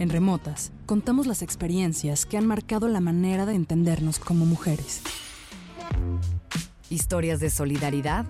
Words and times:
En 0.00 0.08
Remotas, 0.08 0.72
contamos 0.86 1.26
las 1.26 1.42
experiencias 1.42 2.24
que 2.24 2.38
han 2.38 2.46
marcado 2.46 2.88
la 2.88 3.00
manera 3.00 3.44
de 3.44 3.52
entendernos 3.52 4.18
como 4.18 4.46
mujeres. 4.46 5.02
Historias 6.88 7.38
de 7.38 7.50
solidaridad, 7.50 8.24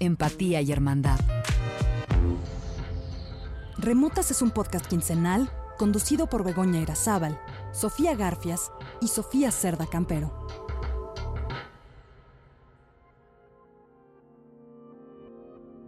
empatía 0.00 0.60
y 0.60 0.70
hermandad. 0.70 1.18
Remotas 3.78 4.30
es 4.32 4.42
un 4.42 4.50
podcast 4.50 4.84
quincenal 4.84 5.48
conducido 5.78 6.28
por 6.28 6.44
Begoña 6.44 6.82
Irazábal, 6.82 7.40
Sofía 7.72 8.14
Garfias 8.14 8.70
y 9.00 9.08
Sofía 9.08 9.50
Cerda 9.50 9.86
Campero. 9.86 10.46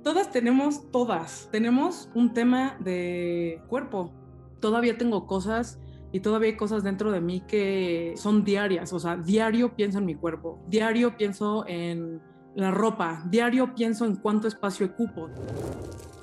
Todas 0.03 0.31
tenemos, 0.31 0.91
todas, 0.91 1.51
tenemos 1.53 2.09
un 2.15 2.33
tema 2.33 2.79
de 2.81 3.61
cuerpo. 3.69 4.15
Todavía 4.61 4.97
tengo 4.99 5.27
cosas 5.27 5.81
y 6.13 6.21
todavía 6.21 6.51
hay 6.51 6.57
cosas 6.57 6.83
dentro 6.83 7.13
de 7.13 7.21
mí 7.21 7.41
que 7.47 8.15
son 8.17 8.45
diarias. 8.45 8.93
O 8.93 8.99
sea, 8.99 9.17
diario 9.17 9.75
pienso 9.75 9.99
en 9.99 10.07
mi 10.07 10.15
cuerpo, 10.15 10.59
diario 10.69 11.17
pienso 11.17 11.65
en 11.67 12.21
la 12.55 12.71
ropa, 12.71 13.23
diario 13.27 13.75
pienso 13.75 14.07
en 14.07 14.17
cuánto 14.17 14.49
espacio 14.49 14.87
ocupo. 14.87 15.29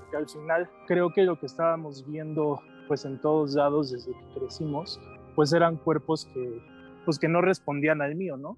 que 0.09 0.17
al 0.17 0.27
final 0.27 0.69
creo 0.87 1.13
que 1.13 1.23
lo 1.23 1.39
que 1.39 1.45
estábamos 1.45 2.07
viendo 2.07 2.59
pues 2.87 3.05
en 3.05 3.19
todos 3.21 3.53
lados 3.53 3.91
desde 3.91 4.11
que 4.11 4.39
crecimos 4.39 4.99
pues 5.35 5.53
eran 5.53 5.77
cuerpos 5.77 6.25
que 6.25 6.61
pues 7.05 7.19
que 7.19 7.27
no 7.27 7.41
respondían 7.41 8.01
al 8.01 8.15
mío, 8.15 8.37
¿no? 8.37 8.57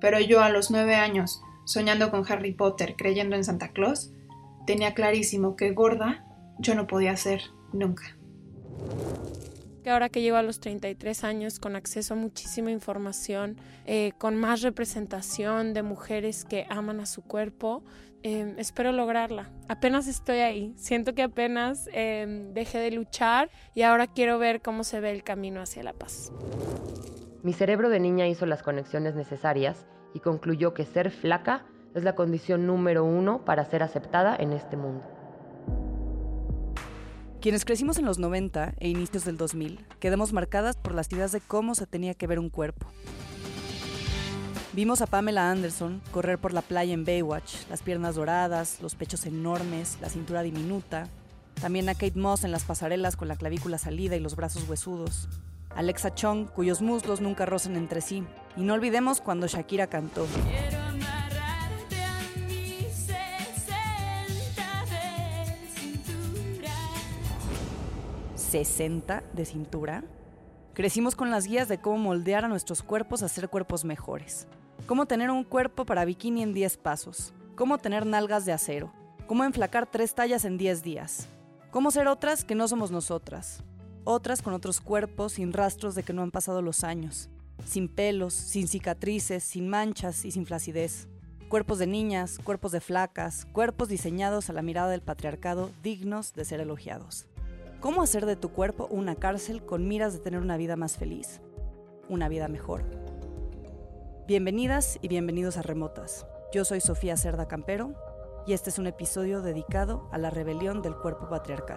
Pero 0.00 0.20
yo 0.20 0.42
a 0.42 0.50
los 0.50 0.70
nueve 0.70 0.96
años, 0.96 1.42
soñando 1.64 2.10
con 2.10 2.24
Harry 2.30 2.52
Potter, 2.52 2.94
creyendo 2.96 3.36
en 3.36 3.44
Santa 3.44 3.72
Claus, 3.72 4.12
tenía 4.66 4.94
clarísimo 4.94 5.56
que 5.56 5.72
gorda 5.72 6.26
yo 6.58 6.74
no 6.74 6.86
podía 6.86 7.16
ser 7.16 7.40
nunca. 7.74 8.16
que 9.82 9.90
ahora 9.90 10.08
que 10.08 10.22
llego 10.22 10.38
a 10.38 10.42
los 10.42 10.60
33 10.60 11.24
años 11.24 11.60
con 11.60 11.76
acceso 11.76 12.14
a 12.14 12.16
muchísima 12.16 12.70
información, 12.70 13.58
eh, 13.84 14.12
con 14.16 14.34
más 14.34 14.62
representación 14.62 15.74
de 15.74 15.82
mujeres 15.82 16.46
que 16.46 16.66
aman 16.70 17.00
a 17.00 17.06
su 17.06 17.20
cuerpo, 17.20 17.84
eh, 18.22 18.54
espero 18.56 18.92
lograrla. 18.92 19.50
Apenas 19.68 20.08
estoy 20.08 20.38
ahí, 20.38 20.72
siento 20.76 21.14
que 21.14 21.22
apenas 21.22 21.90
eh, 21.92 22.48
dejé 22.54 22.78
de 22.78 22.92
luchar 22.92 23.50
y 23.74 23.82
ahora 23.82 24.06
quiero 24.06 24.38
ver 24.38 24.62
cómo 24.62 24.84
se 24.84 25.00
ve 25.00 25.10
el 25.10 25.22
camino 25.22 25.60
hacia 25.60 25.82
la 25.82 25.92
paz. 25.92 26.32
Mi 27.42 27.52
cerebro 27.52 27.90
de 27.90 28.00
niña 28.00 28.26
hizo 28.26 28.46
las 28.46 28.62
conexiones 28.62 29.14
necesarias 29.14 29.84
y 30.14 30.20
concluyó 30.20 30.72
que 30.72 30.86
ser 30.86 31.10
flaca 31.10 31.66
es 31.94 32.02
la 32.02 32.14
condición 32.14 32.66
número 32.66 33.04
uno 33.04 33.44
para 33.44 33.66
ser 33.66 33.82
aceptada 33.82 34.34
en 34.34 34.54
este 34.54 34.78
mundo. 34.78 35.04
Quienes 37.44 37.66
crecimos 37.66 37.98
en 37.98 38.06
los 38.06 38.18
90 38.18 38.72
e 38.80 38.88
inicios 38.88 39.26
del 39.26 39.36
2000 39.36 39.78
quedamos 40.00 40.32
marcadas 40.32 40.78
por 40.78 40.94
las 40.94 41.12
ideas 41.12 41.30
de 41.30 41.42
cómo 41.42 41.74
se 41.74 41.86
tenía 41.86 42.14
que 42.14 42.26
ver 42.26 42.38
un 42.38 42.48
cuerpo. 42.48 42.86
Vimos 44.72 45.02
a 45.02 45.06
Pamela 45.06 45.50
Anderson 45.50 46.00
correr 46.10 46.38
por 46.38 46.54
la 46.54 46.62
playa 46.62 46.94
en 46.94 47.04
Baywatch, 47.04 47.68
las 47.68 47.82
piernas 47.82 48.14
doradas, 48.14 48.80
los 48.80 48.94
pechos 48.94 49.26
enormes, 49.26 49.98
la 50.00 50.08
cintura 50.08 50.40
diminuta. 50.40 51.06
También 51.60 51.86
a 51.90 51.92
Kate 51.92 52.18
Moss 52.18 52.44
en 52.44 52.50
las 52.50 52.64
pasarelas 52.64 53.14
con 53.14 53.28
la 53.28 53.36
clavícula 53.36 53.76
salida 53.76 54.16
y 54.16 54.20
los 54.20 54.36
brazos 54.36 54.66
huesudos. 54.66 55.28
Alexa 55.76 56.14
Chung, 56.14 56.46
cuyos 56.46 56.80
muslos 56.80 57.20
nunca 57.20 57.44
rozan 57.44 57.76
entre 57.76 58.00
sí. 58.00 58.24
Y 58.56 58.62
no 58.62 58.72
olvidemos 58.72 59.20
cuando 59.20 59.48
Shakira 59.48 59.88
cantó. 59.88 60.26
60 68.54 69.24
de 69.32 69.44
cintura, 69.46 70.04
crecimos 70.74 71.16
con 71.16 71.28
las 71.28 71.48
guías 71.48 71.66
de 71.66 71.78
cómo 71.78 71.98
moldear 71.98 72.44
a 72.44 72.48
nuestros 72.48 72.84
cuerpos 72.84 73.24
a 73.24 73.28
ser 73.28 73.48
cuerpos 73.48 73.84
mejores. 73.84 74.46
Cómo 74.86 75.06
tener 75.06 75.32
un 75.32 75.42
cuerpo 75.42 75.84
para 75.84 76.04
bikini 76.04 76.40
en 76.44 76.54
10 76.54 76.76
pasos. 76.76 77.34
Cómo 77.56 77.78
tener 77.78 78.06
nalgas 78.06 78.44
de 78.44 78.52
acero. 78.52 78.92
Cómo 79.26 79.42
enflacar 79.42 79.90
tres 79.90 80.14
tallas 80.14 80.44
en 80.44 80.56
10 80.56 80.84
días. 80.84 81.26
Cómo 81.72 81.90
ser 81.90 82.06
otras 82.06 82.44
que 82.44 82.54
no 82.54 82.68
somos 82.68 82.92
nosotras. 82.92 83.64
Otras 84.04 84.40
con 84.40 84.54
otros 84.54 84.80
cuerpos 84.80 85.32
sin 85.32 85.52
rastros 85.52 85.96
de 85.96 86.04
que 86.04 86.12
no 86.12 86.22
han 86.22 86.30
pasado 86.30 86.62
los 86.62 86.84
años. 86.84 87.30
Sin 87.64 87.88
pelos, 87.88 88.34
sin 88.34 88.68
cicatrices, 88.68 89.42
sin 89.42 89.68
manchas 89.68 90.24
y 90.24 90.30
sin 90.30 90.46
flacidez. 90.46 91.08
Cuerpos 91.48 91.80
de 91.80 91.88
niñas, 91.88 92.38
cuerpos 92.38 92.70
de 92.70 92.80
flacas, 92.80 93.46
cuerpos 93.46 93.88
diseñados 93.88 94.48
a 94.48 94.52
la 94.52 94.62
mirada 94.62 94.90
del 94.90 95.02
patriarcado 95.02 95.72
dignos 95.82 96.34
de 96.34 96.44
ser 96.44 96.60
elogiados. 96.60 97.26
¿Cómo 97.84 98.00
hacer 98.00 98.24
de 98.24 98.34
tu 98.34 98.48
cuerpo 98.48 98.88
una 98.90 99.14
cárcel 99.14 99.62
con 99.62 99.86
miras 99.86 100.14
de 100.14 100.18
tener 100.18 100.40
una 100.40 100.56
vida 100.56 100.74
más 100.74 100.96
feliz? 100.96 101.42
Una 102.08 102.30
vida 102.30 102.48
mejor. 102.48 102.82
Bienvenidas 104.26 104.98
y 105.02 105.08
bienvenidos 105.08 105.58
a 105.58 105.62
Remotas. 105.62 106.26
Yo 106.50 106.64
soy 106.64 106.80
Sofía 106.80 107.18
Cerda 107.18 107.46
Campero 107.46 107.92
y 108.46 108.54
este 108.54 108.70
es 108.70 108.78
un 108.78 108.86
episodio 108.86 109.42
dedicado 109.42 110.08
a 110.12 110.16
la 110.16 110.30
rebelión 110.30 110.80
del 110.80 110.96
cuerpo 110.96 111.28
patriarcal. 111.28 111.76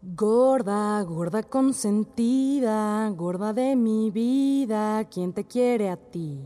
Gorda, 0.00 1.02
gorda 1.02 1.42
consentida, 1.42 3.08
gorda 3.08 3.52
de 3.52 3.74
mi 3.74 4.12
vida, 4.12 5.08
¿quién 5.10 5.32
te 5.32 5.44
quiere 5.44 5.90
a 5.90 5.96
ti? 5.96 6.38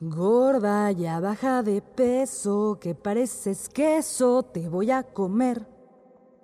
Gorda, 0.00 0.92
ya 0.92 1.18
baja 1.18 1.64
de 1.64 1.82
peso, 1.82 2.78
que 2.80 2.94
pareces 2.94 3.68
queso, 3.68 4.44
te 4.44 4.68
voy 4.68 4.92
a 4.92 5.02
comer. 5.02 5.66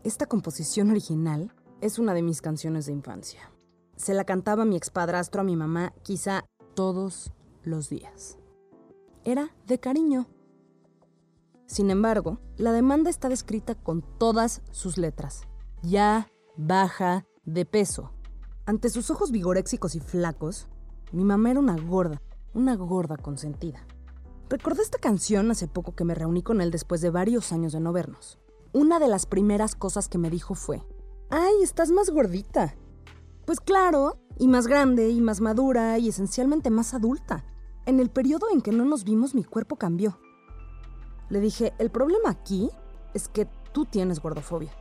Esta 0.02 0.26
composición 0.26 0.90
original 0.90 1.54
es 1.80 2.00
una 2.00 2.14
de 2.14 2.22
mis 2.22 2.42
canciones 2.42 2.86
de 2.86 2.92
infancia. 2.92 3.52
Se 3.94 4.12
la 4.12 4.24
cantaba 4.24 4.64
mi 4.64 4.76
expadrastro 4.76 5.42
a 5.42 5.44
mi 5.44 5.54
mamá 5.54 5.92
quizá 6.02 6.44
todos 6.74 7.32
los 7.62 7.88
días. 7.88 8.38
Era 9.22 9.54
de 9.68 9.78
cariño. 9.78 10.26
Sin 11.66 11.90
embargo, 11.90 12.40
la 12.56 12.72
demanda 12.72 13.08
está 13.08 13.28
descrita 13.28 13.76
con 13.76 14.02
todas 14.18 14.62
sus 14.72 14.98
letras. 14.98 15.42
Ya 15.80 16.26
baja 16.56 17.24
de 17.44 17.64
peso. 17.64 18.10
Ante 18.66 18.90
sus 18.90 19.10
ojos 19.10 19.30
vigoréxicos 19.30 19.94
y 19.94 20.00
flacos, 20.00 20.66
mi 21.12 21.22
mamá 21.22 21.52
era 21.52 21.60
una 21.60 21.76
gorda, 21.76 22.20
una 22.54 22.76
gorda 22.76 23.16
consentida. 23.16 23.86
Recordé 24.48 24.82
esta 24.82 24.98
canción 24.98 25.50
hace 25.50 25.68
poco 25.68 25.94
que 25.94 26.04
me 26.04 26.14
reuní 26.14 26.42
con 26.42 26.60
él 26.60 26.70
después 26.70 27.00
de 27.00 27.10
varios 27.10 27.52
años 27.52 27.72
de 27.72 27.80
no 27.80 27.92
vernos. 27.92 28.38
Una 28.72 28.98
de 28.98 29.08
las 29.08 29.26
primeras 29.26 29.74
cosas 29.74 30.08
que 30.08 30.18
me 30.18 30.30
dijo 30.30 30.54
fue, 30.54 30.82
¡ay, 31.30 31.62
estás 31.62 31.90
más 31.90 32.10
gordita! 32.10 32.74
Pues 33.44 33.60
claro, 33.60 34.18
y 34.38 34.48
más 34.48 34.66
grande, 34.66 35.10
y 35.10 35.20
más 35.20 35.40
madura, 35.40 35.98
y 35.98 36.08
esencialmente 36.08 36.70
más 36.70 36.94
adulta. 36.94 37.44
En 37.86 38.00
el 38.00 38.10
periodo 38.10 38.46
en 38.52 38.62
que 38.62 38.72
no 38.72 38.84
nos 38.84 39.04
vimos 39.04 39.34
mi 39.34 39.44
cuerpo 39.44 39.76
cambió. 39.76 40.18
Le 41.28 41.40
dije, 41.40 41.74
el 41.78 41.90
problema 41.90 42.30
aquí 42.30 42.70
es 43.12 43.28
que 43.28 43.46
tú 43.72 43.84
tienes 43.84 44.20
gordofobia. 44.20 44.72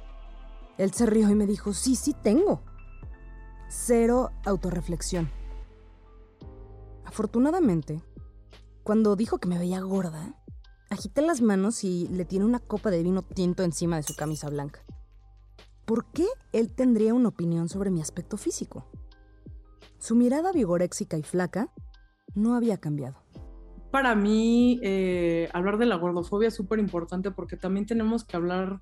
Él 0.77 0.93
se 0.93 1.05
rió 1.05 1.29
y 1.29 1.35
me 1.35 1.45
dijo, 1.45 1.73
sí, 1.73 1.95
sí 1.95 2.13
tengo. 2.13 2.61
Cero 3.69 4.31
autorreflexión. 4.45 5.29
Afortunadamente, 7.13 8.01
cuando 8.81 9.15
dijo 9.15 9.37
que 9.37 9.47
me 9.47 9.59
veía 9.59 9.79
gorda, 9.81 10.33
agité 10.89 11.21
las 11.21 11.43
manos 11.43 11.83
y 11.83 12.07
le 12.07 12.25
tiré 12.25 12.43
una 12.43 12.57
copa 12.57 12.89
de 12.89 13.03
vino 13.03 13.21
tinto 13.21 13.61
encima 13.61 13.97
de 13.97 14.01
su 14.01 14.15
camisa 14.15 14.49
blanca. 14.49 14.83
¿Por 15.85 16.05
qué 16.05 16.25
él 16.53 16.73
tendría 16.73 17.13
una 17.13 17.29
opinión 17.29 17.69
sobre 17.69 17.91
mi 17.91 18.01
aspecto 18.01 18.35
físico? 18.35 18.87
Su 19.99 20.15
mirada 20.15 20.51
vigoréxica 20.51 21.15
y 21.15 21.21
flaca 21.21 21.71
no 22.33 22.55
había 22.55 22.79
cambiado. 22.79 23.17
Para 23.91 24.15
mí, 24.15 24.79
eh, 24.81 25.49
hablar 25.53 25.77
de 25.77 25.85
la 25.85 25.97
gordofobia 25.97 26.47
es 26.47 26.55
súper 26.55 26.79
importante 26.79 27.29
porque 27.29 27.57
también 27.57 27.85
tenemos 27.85 28.23
que 28.23 28.37
hablar 28.37 28.81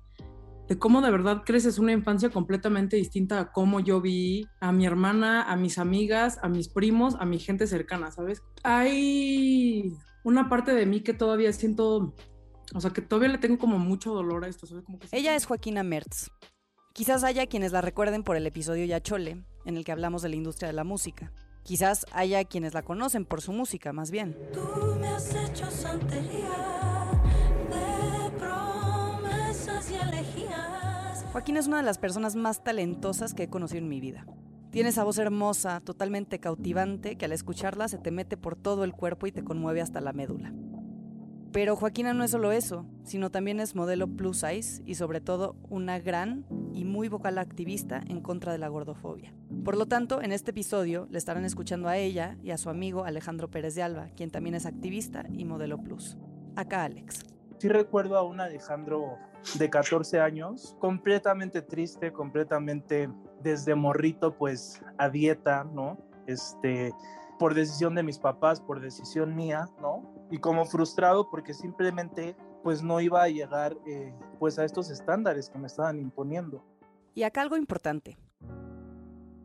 de 0.72 0.78
cómo 0.78 1.02
de 1.02 1.10
verdad 1.10 1.42
creces 1.44 1.78
una 1.78 1.92
infancia 1.92 2.30
completamente 2.30 2.96
distinta 2.96 3.38
a 3.38 3.52
cómo 3.52 3.80
yo 3.80 4.00
vi 4.00 4.46
a 4.58 4.72
mi 4.72 4.86
hermana, 4.86 5.42
a 5.42 5.54
mis 5.54 5.76
amigas, 5.76 6.38
a 6.42 6.48
mis 6.48 6.70
primos, 6.70 7.14
a 7.20 7.26
mi 7.26 7.38
gente 7.38 7.66
cercana, 7.66 8.10
¿sabes? 8.10 8.40
Hay 8.62 9.92
una 10.24 10.48
parte 10.48 10.72
de 10.72 10.86
mí 10.86 11.02
que 11.02 11.12
todavía 11.12 11.52
siento, 11.52 12.14
o 12.74 12.80
sea, 12.80 12.90
que 12.90 13.02
todavía 13.02 13.28
le 13.28 13.36
tengo 13.36 13.58
como 13.58 13.78
mucho 13.78 14.14
dolor 14.14 14.46
a 14.46 14.48
esto. 14.48 14.66
Como 14.82 14.98
que 14.98 15.08
Ella 15.12 15.36
es 15.36 15.44
Joaquina 15.44 15.82
Mertz. 15.82 16.30
Quizás 16.94 17.22
haya 17.22 17.46
quienes 17.46 17.72
la 17.72 17.82
recuerden 17.82 18.22
por 18.22 18.36
el 18.36 18.46
episodio 18.46 18.86
Yachole, 18.86 19.44
en 19.66 19.76
el 19.76 19.84
que 19.84 19.92
hablamos 19.92 20.22
de 20.22 20.30
la 20.30 20.36
industria 20.36 20.68
de 20.68 20.72
la 20.72 20.84
música. 20.84 21.34
Quizás 21.64 22.06
haya 22.12 22.42
quienes 22.46 22.72
la 22.72 22.80
conocen 22.80 23.26
por 23.26 23.42
su 23.42 23.52
música, 23.52 23.92
más 23.92 24.10
bien. 24.10 24.38
Tú 24.54 24.96
me 24.98 25.08
has 25.08 25.34
hecho 25.34 25.70
santería 25.70 27.01
Joaquina 31.32 31.60
es 31.60 31.66
una 31.66 31.78
de 31.78 31.82
las 31.82 31.96
personas 31.96 32.36
más 32.36 32.62
talentosas 32.62 33.32
que 33.32 33.44
he 33.44 33.48
conocido 33.48 33.78
en 33.78 33.88
mi 33.88 34.00
vida. 34.00 34.26
Tiene 34.70 34.90
esa 34.90 35.02
voz 35.02 35.18
hermosa, 35.18 35.80
totalmente 35.80 36.40
cautivante, 36.40 37.16
que 37.16 37.24
al 37.24 37.32
escucharla 37.32 37.88
se 37.88 37.98
te 37.98 38.10
mete 38.10 38.36
por 38.36 38.54
todo 38.54 38.84
el 38.84 38.92
cuerpo 38.92 39.26
y 39.26 39.32
te 39.32 39.42
conmueve 39.42 39.80
hasta 39.80 40.00
la 40.00 40.12
médula. 40.12 40.52
Pero 41.52 41.76
Joaquina 41.76 42.14
no 42.14 42.24
es 42.24 42.30
solo 42.30 42.52
eso, 42.52 42.86
sino 43.02 43.30
también 43.30 43.60
es 43.60 43.74
modelo 43.74 44.08
plus 44.08 44.38
size 44.40 44.82
y 44.86 44.94
sobre 44.94 45.20
todo 45.20 45.56
una 45.68 45.98
gran 45.98 46.46
y 46.72 46.84
muy 46.84 47.08
vocal 47.08 47.36
activista 47.36 48.02
en 48.06 48.22
contra 48.22 48.52
de 48.52 48.58
la 48.58 48.68
gordofobia. 48.68 49.34
Por 49.64 49.76
lo 49.76 49.86
tanto, 49.86 50.22
en 50.22 50.32
este 50.32 50.52
episodio 50.52 51.06
le 51.10 51.18
estarán 51.18 51.44
escuchando 51.44 51.88
a 51.88 51.98
ella 51.98 52.38
y 52.42 52.50
a 52.50 52.58
su 52.58 52.70
amigo 52.70 53.04
Alejandro 53.04 53.50
Pérez 53.50 53.74
de 53.74 53.82
Alba, 53.82 54.08
quien 54.16 54.30
también 54.30 54.54
es 54.54 54.64
activista 54.64 55.26
y 55.30 55.44
modelo 55.44 55.78
plus. 55.82 56.16
Acá 56.56 56.84
Alex. 56.84 57.24
Sí 57.62 57.68
recuerdo 57.68 58.16
a 58.16 58.24
un 58.24 58.40
Alejandro 58.40 59.18
de 59.56 59.70
14 59.70 60.18
años, 60.18 60.74
completamente 60.80 61.62
triste, 61.62 62.12
completamente 62.12 63.08
desde 63.40 63.76
morrito 63.76 64.36
pues 64.36 64.82
a 64.98 65.08
dieta, 65.08 65.62
¿no? 65.62 65.96
Este, 66.26 66.92
por 67.38 67.54
decisión 67.54 67.94
de 67.94 68.02
mis 68.02 68.18
papás, 68.18 68.60
por 68.60 68.80
decisión 68.80 69.36
mía, 69.36 69.68
¿no? 69.80 70.02
Y 70.28 70.38
como 70.38 70.64
frustrado 70.64 71.30
porque 71.30 71.54
simplemente 71.54 72.34
pues 72.64 72.82
no 72.82 73.00
iba 73.00 73.22
a 73.22 73.28
llegar 73.28 73.76
eh, 73.86 74.12
pues 74.40 74.58
a 74.58 74.64
estos 74.64 74.90
estándares 74.90 75.48
que 75.48 75.60
me 75.60 75.68
estaban 75.68 76.00
imponiendo. 76.00 76.64
Y 77.14 77.22
acá 77.22 77.42
algo 77.42 77.56
importante. 77.56 78.18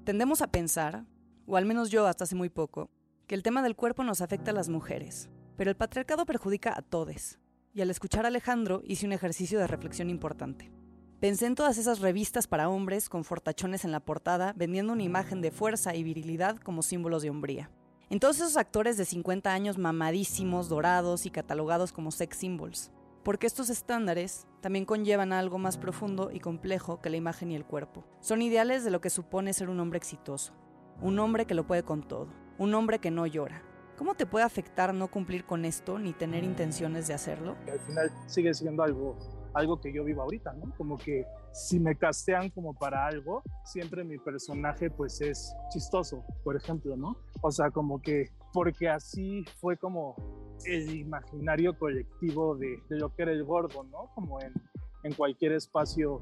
Tendemos 0.06 0.42
a 0.42 0.48
pensar, 0.48 1.06
o 1.46 1.56
al 1.56 1.68
menos 1.68 1.92
yo 1.92 2.08
hasta 2.08 2.24
hace 2.24 2.34
muy 2.34 2.50
poco, 2.50 2.90
que 3.28 3.36
el 3.36 3.44
tema 3.44 3.62
del 3.62 3.75
cuerpo 3.75 4.04
nos 4.04 4.22
afecta 4.22 4.50
a 4.50 4.56
las 4.56 4.69
mujeres, 4.69 5.30
pero 5.56 5.69
el 5.69 5.78
patriarcado 5.78 6.25
perjudica 6.25 6.74
a 6.75 6.81
todos. 6.81 7.38
Y 7.74 7.81
al 7.81 7.90
escuchar 7.90 8.25
a 8.25 8.30
Alejandro 8.30 8.81
hice 8.86 9.06
un 9.06 9.14
ejercicio 9.14 9.60
de 9.60 9.68
reflexión 9.68 10.10
importante. 10.10 10.72
Pensé 11.19 11.48
en 11.48 11.56
todas 11.56 11.78
esas 11.78 12.00
revistas 12.00 12.48
para 12.48 12.69
hombres 12.69 13.10
con 13.10 13.24
fortachones 13.24 13.86
en 13.86 13.92
la 13.92 14.00
portada 14.00 14.54
vendiendo 14.56 14.94
una 14.94 15.04
imagen 15.04 15.42
de 15.42 15.52
fuerza 15.52 15.96
y 15.96 16.04
virilidad 16.04 16.58
como 16.58 16.84
símbolos 16.84 17.24
de 17.24 17.31
hombría. 17.31 17.72
En 18.10 18.19
todos 18.19 18.38
esos 18.38 18.56
actores 18.56 18.98
de 18.98 19.06
50 19.06 19.52
años 19.52 19.78
mamadísimos, 19.78 20.69
dorados 20.69 21.25
y 21.25 21.31
catalogados 21.31 21.92
como 21.92 22.12
sex 22.12 22.38
symbols. 22.38 22.92
Porque 23.24 23.48
estos 23.48 23.69
estándares 23.69 24.48
también 24.62 24.86
conllevan 24.86 25.34
algo 25.34 25.58
más 25.58 25.78
profundo 25.78 26.30
y 26.31 26.40
complejo 26.40 27.02
que 27.02 27.10
la 27.10 27.18
imagen 27.18 27.52
y 27.52 27.56
el 27.56 27.66
cuerpo. 27.66 28.06
Son 28.22 28.42
ideales 28.42 28.86
de 28.86 28.92
lo 28.92 29.02
que 29.02 29.10
supone 29.10 29.52
ser 29.52 29.69
un 29.69 29.80
hombre 29.81 29.98
exitoso. 29.98 30.54
Un 31.02 31.19
hombre 31.19 31.46
que 31.46 31.54
lo 31.54 31.68
puede 31.68 31.84
con 31.84 32.08
todo. 32.08 32.30
Un 32.58 32.74
hombre 32.75 33.00
que 33.00 33.12
no 33.12 33.28
llora. 33.28 33.62
¿Cómo 33.97 34.13
te 34.13 34.27
puede 34.27 34.45
afectar 34.45 34.94
no 34.94 35.07
cumplir 35.07 35.44
con 35.45 35.65
esto 35.65 35.97
ni 35.97 36.13
tener 36.13 36.44
intenciones 36.44 37.07
de 37.07 37.15
hacerlo? 37.15 37.55
Al 37.71 37.79
final 37.79 38.11
sigue 38.27 38.53
siendo 38.53 38.83
algo 38.83 39.17
algo 39.53 39.81
que 39.81 39.91
yo 39.91 40.03
vivo 40.03 40.21
ahorita, 40.21 40.53
¿no? 40.53 40.71
Como 40.77 40.97
que 40.97 41.25
si 41.51 41.79
me 41.79 41.95
castean 41.95 42.51
como 42.51 42.75
para 42.75 43.07
algo, 43.07 43.41
siempre 43.65 44.03
mi 44.03 44.19
personaje 44.19 44.91
pues 44.91 45.19
es 45.21 45.51
chistoso, 45.71 46.23
por 46.44 46.55
ejemplo, 46.55 46.95
¿no? 46.95 47.17
O 47.41 47.49
sea, 47.49 47.71
como 47.71 47.99
que 47.99 48.29
porque 48.53 48.88
así 48.88 49.44
fue 49.59 49.77
como 49.77 50.15
el 50.65 50.95
imaginario 50.95 51.75
colectivo 51.77 52.55
de, 52.55 52.79
de 52.89 52.99
lo 52.99 53.13
que 53.15 53.23
era 53.23 53.31
el 53.31 53.44
gordo, 53.44 53.83
¿no? 53.83 54.11
Como 54.13 54.39
en, 54.41 54.53
en 55.03 55.13
cualquier 55.13 55.53
espacio, 55.53 56.21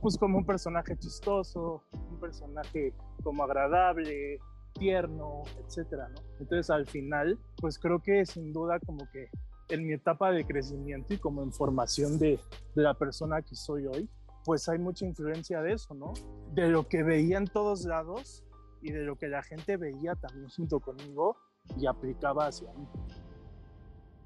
pues 0.00 0.16
como 0.16 0.38
un 0.38 0.46
personaje 0.46 0.96
chistoso, 0.96 1.82
un 1.92 2.20
personaje 2.20 2.94
como 3.24 3.42
agradable, 3.42 4.38
tierno, 4.78 5.42
etcétera, 5.64 6.08
¿no? 6.08 6.20
Entonces 6.40 6.70
al 6.70 6.86
final, 6.86 7.38
pues 7.60 7.78
creo 7.78 8.00
que 8.02 8.24
sin 8.26 8.52
duda 8.52 8.78
como 8.80 9.08
que 9.10 9.28
en 9.68 9.86
mi 9.86 9.94
etapa 9.94 10.30
de 10.30 10.44
crecimiento 10.46 11.14
y 11.14 11.18
como 11.18 11.42
en 11.42 11.52
formación 11.52 12.18
de, 12.18 12.38
de, 12.74 12.82
la 12.82 12.94
persona 12.94 13.42
que 13.42 13.54
soy 13.54 13.86
hoy, 13.86 14.08
pues 14.44 14.68
hay 14.68 14.78
mucha 14.78 15.04
influencia 15.04 15.60
de 15.60 15.72
eso, 15.72 15.94
¿no? 15.94 16.12
De 16.54 16.68
lo 16.68 16.88
que 16.88 17.02
veía 17.02 17.38
en 17.38 17.46
todos 17.46 17.84
lados 17.84 18.44
y 18.80 18.92
de 18.92 19.02
lo 19.02 19.16
que 19.16 19.28
la 19.28 19.42
gente 19.42 19.76
veía 19.76 20.14
también 20.14 20.48
junto 20.50 20.78
conmigo 20.80 21.36
y 21.78 21.86
aplicaba 21.86 22.46
hacia 22.46 22.72
mí. 22.74 22.86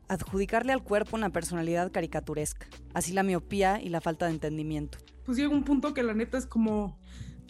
Adjudicarle 0.08 0.72
al 0.72 0.82
cuerpo 0.82 1.16
una 1.16 1.30
personalidad 1.30 1.90
caricaturesca, 1.92 2.66
así 2.94 3.12
la 3.12 3.22
miopía 3.22 3.80
y 3.80 3.88
la 3.88 4.00
falta 4.00 4.26
de 4.26 4.32
entendimiento. 4.32 4.98
Pues 5.24 5.38
llega 5.38 5.50
un 5.50 5.64
punto 5.64 5.94
que 5.94 6.02
la 6.02 6.14
neta 6.14 6.36
es 6.36 6.46
como 6.46 6.98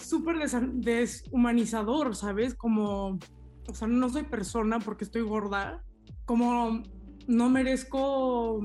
súper 0.00 0.37
deshumanizador, 0.75 2.17
¿sabes? 2.17 2.55
Como, 2.55 3.19
o 3.69 3.75
sea, 3.75 3.88
no 3.88 4.08
soy 4.08 4.25
persona 4.25 4.79
porque 4.79 5.05
estoy 5.05 5.23
gorda, 5.23 5.85
como 6.25 6.82
no 7.26 7.50
merezco 7.50 8.61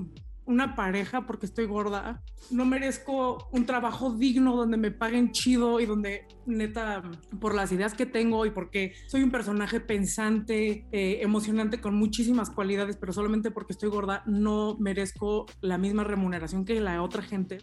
una 0.45 0.75
pareja 0.75 1.25
porque 1.25 1.47
estoy 1.47 1.65
gorda, 1.65 2.21
no 2.51 2.65
merezco 2.65 3.49
un 3.51 3.65
trabajo 3.65 4.13
digno 4.13 4.55
donde 4.55 4.77
me 4.77 4.91
paguen 4.91 5.31
chido 5.31 5.79
y 5.79 5.85
donde 5.85 6.27
neta 6.45 7.01
por 7.39 7.55
las 7.55 7.71
ideas 7.71 7.95
que 7.95 8.05
tengo 8.05 8.45
y 8.45 8.51
porque 8.51 8.93
soy 9.07 9.23
un 9.23 9.31
personaje 9.31 9.79
pensante, 9.79 10.87
eh, 10.91 11.19
emocionante 11.21 11.81
con 11.81 11.95
muchísimas 11.95 12.51
cualidades, 12.51 12.97
pero 12.97 13.11
solamente 13.11 13.49
porque 13.51 13.73
estoy 13.73 13.89
gorda 13.89 14.23
no 14.27 14.77
merezco 14.79 15.47
la 15.61 15.77
misma 15.77 16.03
remuneración 16.03 16.63
que 16.63 16.79
la 16.79 17.01
otra 17.01 17.23
gente. 17.23 17.57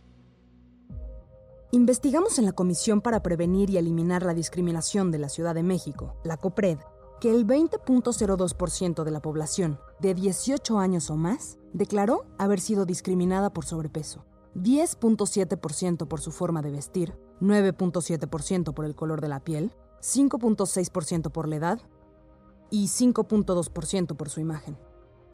Investigamos 1.75 2.39
en 2.39 2.45
la 2.45 2.53
Comisión 2.53 3.01
para 3.01 3.23
Prevenir 3.23 3.71
y 3.71 3.79
Eliminar 3.79 4.25
la 4.25 4.35
Discriminación 4.35 5.11
de 5.11 5.19
la 5.19 5.31
Ciudad 5.31 5.55
de 5.55 5.63
México, 5.63 6.17
la 6.23 6.37
COPRED, 6.37 6.77
que 7.19 7.31
el 7.31 7.47
20.02% 7.47 9.05
de 9.05 9.11
la 9.11 9.23
población 9.23 9.81
de 9.99 10.13
18 10.13 10.79
años 10.79 11.09
o 11.09 11.17
más 11.17 11.57
declaró 11.73 12.27
haber 12.37 12.61
sido 12.61 12.85
discriminada 12.85 13.55
por 13.55 13.65
sobrepeso, 13.65 14.27
10.7% 14.55 16.09
por 16.09 16.21
su 16.21 16.31
forma 16.31 16.61
de 16.61 16.73
vestir, 16.73 17.17
9.7% 17.41 18.75
por 18.75 18.85
el 18.85 18.95
color 18.95 19.23
de 19.23 19.29
la 19.29 19.41
piel, 19.41 19.73
5.6% 20.03 21.33
por 21.33 21.49
la 21.49 21.57
edad 21.57 21.81
y 22.69 22.89
5.2% 22.89 24.15
por 24.15 24.29
su 24.29 24.41
imagen. 24.41 24.77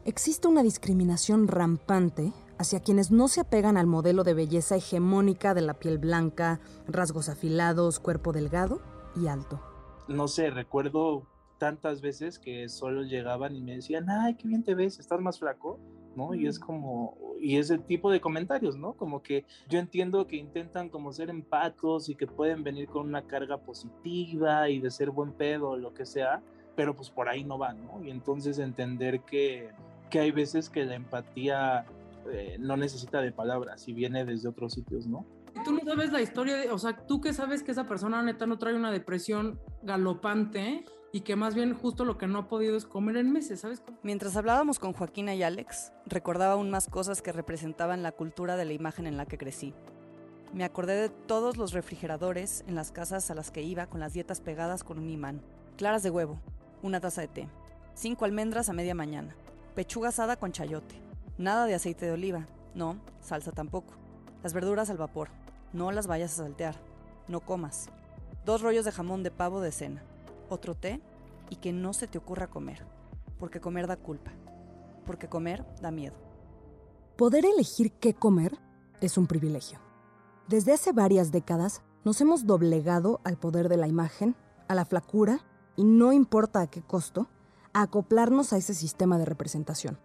Existe 0.05 0.47
una 0.47 0.63
discriminación 0.63 1.49
rampante 1.49 2.31
hacia 2.59 2.81
quienes 2.81 3.09
no 3.09 3.29
se 3.29 3.39
apegan 3.39 3.77
al 3.77 3.87
modelo 3.87 4.23
de 4.23 4.33
belleza 4.33 4.75
hegemónica 4.75 5.53
de 5.53 5.61
la 5.61 5.75
piel 5.75 5.97
blanca, 5.97 6.59
rasgos 6.87 7.29
afilados, 7.29 7.99
cuerpo 7.99 8.33
delgado 8.33 8.81
y 9.15 9.27
alto. 9.27 9.61
No 10.09 10.27
sé, 10.27 10.49
recuerdo 10.51 11.25
tantas 11.57 12.01
veces 12.01 12.37
que 12.37 12.67
solo 12.67 13.03
llegaban 13.03 13.55
y 13.55 13.61
me 13.61 13.75
decían, 13.75 14.09
ay, 14.09 14.35
qué 14.35 14.47
bien 14.47 14.63
te 14.63 14.75
ves, 14.75 14.99
estás 14.99 15.21
más 15.21 15.39
flaco, 15.39 15.79
¿no? 16.15 16.33
Y 16.33 16.47
es 16.47 16.59
como, 16.59 17.17
y 17.39 17.57
ese 17.57 17.77
tipo 17.77 18.11
de 18.11 18.19
comentarios, 18.19 18.75
¿no? 18.75 18.93
Como 18.93 19.23
que 19.23 19.45
yo 19.69 19.79
entiendo 19.79 20.27
que 20.27 20.35
intentan 20.35 20.89
como 20.89 21.13
ser 21.13 21.29
empatos 21.29 22.09
y 22.09 22.15
que 22.15 22.27
pueden 22.27 22.63
venir 22.63 22.89
con 22.89 23.07
una 23.07 23.25
carga 23.25 23.57
positiva 23.57 24.69
y 24.69 24.79
de 24.79 24.91
ser 24.91 25.11
buen 25.11 25.31
pedo 25.31 25.69
o 25.69 25.77
lo 25.77 25.93
que 25.93 26.05
sea, 26.05 26.41
pero 26.75 26.93
pues 26.93 27.09
por 27.09 27.29
ahí 27.29 27.45
no 27.45 27.57
van, 27.57 27.85
¿no? 27.85 28.03
Y 28.03 28.09
entonces 28.09 28.59
entender 28.59 29.21
que, 29.21 29.69
que 30.09 30.19
hay 30.19 30.31
veces 30.31 30.69
que 30.69 30.83
la 30.83 30.95
empatía 30.95 31.85
eh, 32.31 32.57
no 32.59 32.77
necesita 32.77 33.21
de 33.21 33.31
palabras 33.31 33.87
y 33.87 33.93
viene 33.93 34.25
desde 34.25 34.49
otros 34.49 34.73
sitios, 34.73 35.07
¿no? 35.07 35.25
Tú 35.63 35.71
no 35.71 35.79
sabes 35.85 36.11
la 36.11 36.21
historia, 36.21 36.57
de, 36.57 36.71
o 36.71 36.77
sea, 36.77 36.95
tú 37.05 37.21
que 37.21 37.33
sabes 37.33 37.63
que 37.63 37.71
esa 37.71 37.87
persona 37.87 38.21
neta 38.23 38.45
no 38.45 38.57
trae 38.57 38.75
una 38.75 38.91
depresión 38.91 39.59
galopante 39.83 40.85
y 41.11 41.21
que 41.21 41.35
más 41.35 41.55
bien 41.55 41.73
justo 41.73 42.05
lo 42.05 42.17
que 42.17 42.27
no 42.27 42.39
ha 42.39 42.47
podido 42.47 42.77
es 42.77 42.85
comer 42.85 43.17
en 43.17 43.31
meses, 43.31 43.61
¿sabes? 43.61 43.81
Mientras 44.03 44.37
hablábamos 44.37 44.79
con 44.79 44.93
Joaquina 44.93 45.33
y 45.33 45.43
Alex, 45.43 45.91
recordaba 46.05 46.53
aún 46.53 46.69
más 46.69 46.87
cosas 46.87 47.21
que 47.21 47.31
representaban 47.31 48.03
la 48.03 48.11
cultura 48.11 48.55
de 48.57 48.65
la 48.65 48.73
imagen 48.73 49.07
en 49.07 49.17
la 49.17 49.25
que 49.25 49.37
crecí. 49.37 49.73
Me 50.53 50.63
acordé 50.63 50.95
de 50.95 51.09
todos 51.09 51.57
los 51.57 51.73
refrigeradores 51.73 52.63
en 52.67 52.75
las 52.75 52.91
casas 52.91 53.29
a 53.29 53.35
las 53.35 53.51
que 53.51 53.61
iba 53.61 53.87
con 53.87 53.99
las 53.99 54.13
dietas 54.13 54.41
pegadas 54.41 54.83
con 54.83 54.97
un 54.97 55.09
imán. 55.09 55.41
Claras 55.77 56.03
de 56.03 56.09
huevo, 56.09 56.39
una 56.81 56.99
taza 56.99 57.21
de 57.21 57.27
té, 57.27 57.49
cinco 57.93 58.25
almendras 58.25 58.69
a 58.69 58.73
media 58.73 58.95
mañana, 58.95 59.35
pechuga 59.75 60.09
asada 60.09 60.37
con 60.37 60.51
chayote, 60.51 60.95
nada 61.39 61.65
de 61.65 61.73
aceite 61.73 62.05
de 62.05 62.11
oliva, 62.11 62.45
no, 62.75 62.99
salsa 63.21 63.51
tampoco, 63.51 63.93
las 64.43 64.53
verduras 64.53 64.89
al 64.89 64.97
vapor, 64.97 65.29
no 65.73 65.91
las 65.91 66.05
vayas 66.05 66.33
a 66.33 66.43
saltear, 66.43 66.75
no 67.27 67.39
comas, 67.39 67.89
dos 68.45 68.61
rollos 68.61 68.85
de 68.85 68.91
jamón 68.91 69.23
de 69.23 69.31
pavo 69.31 69.61
de 69.61 69.71
cena, 69.71 70.03
otro 70.49 70.75
té 70.75 71.01
y 71.49 71.55
que 71.55 71.71
no 71.71 71.93
se 71.93 72.07
te 72.07 72.17
ocurra 72.17 72.47
comer, 72.47 72.85
porque 73.39 73.61
comer 73.61 73.87
da 73.87 73.95
culpa, 73.95 74.31
porque 75.05 75.29
comer 75.29 75.65
da 75.81 75.91
miedo. 75.91 76.15
Poder 77.15 77.45
elegir 77.45 77.93
qué 77.93 78.13
comer 78.13 78.59
es 79.01 79.17
un 79.17 79.25
privilegio. 79.25 79.79
Desde 80.49 80.73
hace 80.73 80.91
varias 80.91 81.31
décadas 81.31 81.81
nos 82.03 82.19
hemos 82.21 82.45
doblegado 82.45 83.21
al 83.23 83.37
poder 83.37 83.69
de 83.69 83.77
la 83.77 83.87
imagen, 83.87 84.35
a 84.67 84.75
la 84.75 84.85
flacura 84.85 85.39
y 85.77 85.85
no 85.85 86.11
importa 86.11 86.61
a 86.61 86.67
qué 86.67 86.81
costo, 86.81 87.29
a 87.73 87.83
acoplarnos 87.83 88.51
a 88.51 88.57
ese 88.57 88.73
sistema 88.73 89.17
de 89.17 89.25
representación. 89.25 89.99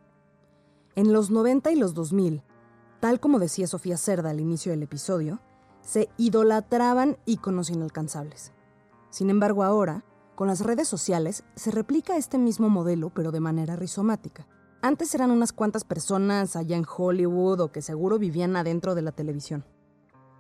En 0.97 1.13
los 1.13 1.31
90 1.31 1.73
y 1.73 1.77
los 1.77 1.93
2000, 1.95 2.43
tal 3.01 3.19
como 3.19 3.41
decía 3.41 3.67
Sofía 3.67 3.97
Cerda 3.97 4.31
al 4.31 4.39
inicio 4.39 4.71
del 4.71 4.85
episodio, 4.85 5.41
se 5.81 6.09
idolatraban 6.17 7.19
íconos 7.27 7.69
inalcanzables. 7.69 8.53
Sin 9.11 9.29
embargo, 9.29 9.65
ahora, 9.65 10.05
con 10.37 10.47
las 10.47 10.61
redes 10.61 10.87
sociales, 10.87 11.43
se 11.57 11.73
replica 11.73 12.17
este 12.17 12.39
mismo 12.39 12.69
modelo, 12.69 13.11
pero 13.11 13.33
de 13.33 13.41
manera 13.41 13.75
rizomática. 13.75 14.47
Antes 14.83 15.15
eran 15.17 15.33
unas 15.33 15.53
cuantas 15.53 15.83
personas 15.83 16.55
allá 16.55 16.77
en 16.77 16.87
Hollywood 16.87 17.61
o 17.61 17.73
que 17.73 17.83
seguro 17.83 18.19
vivían 18.21 18.55
adentro 18.55 18.95
de 18.95 19.03
la 19.03 19.11
televisión. 19.11 19.65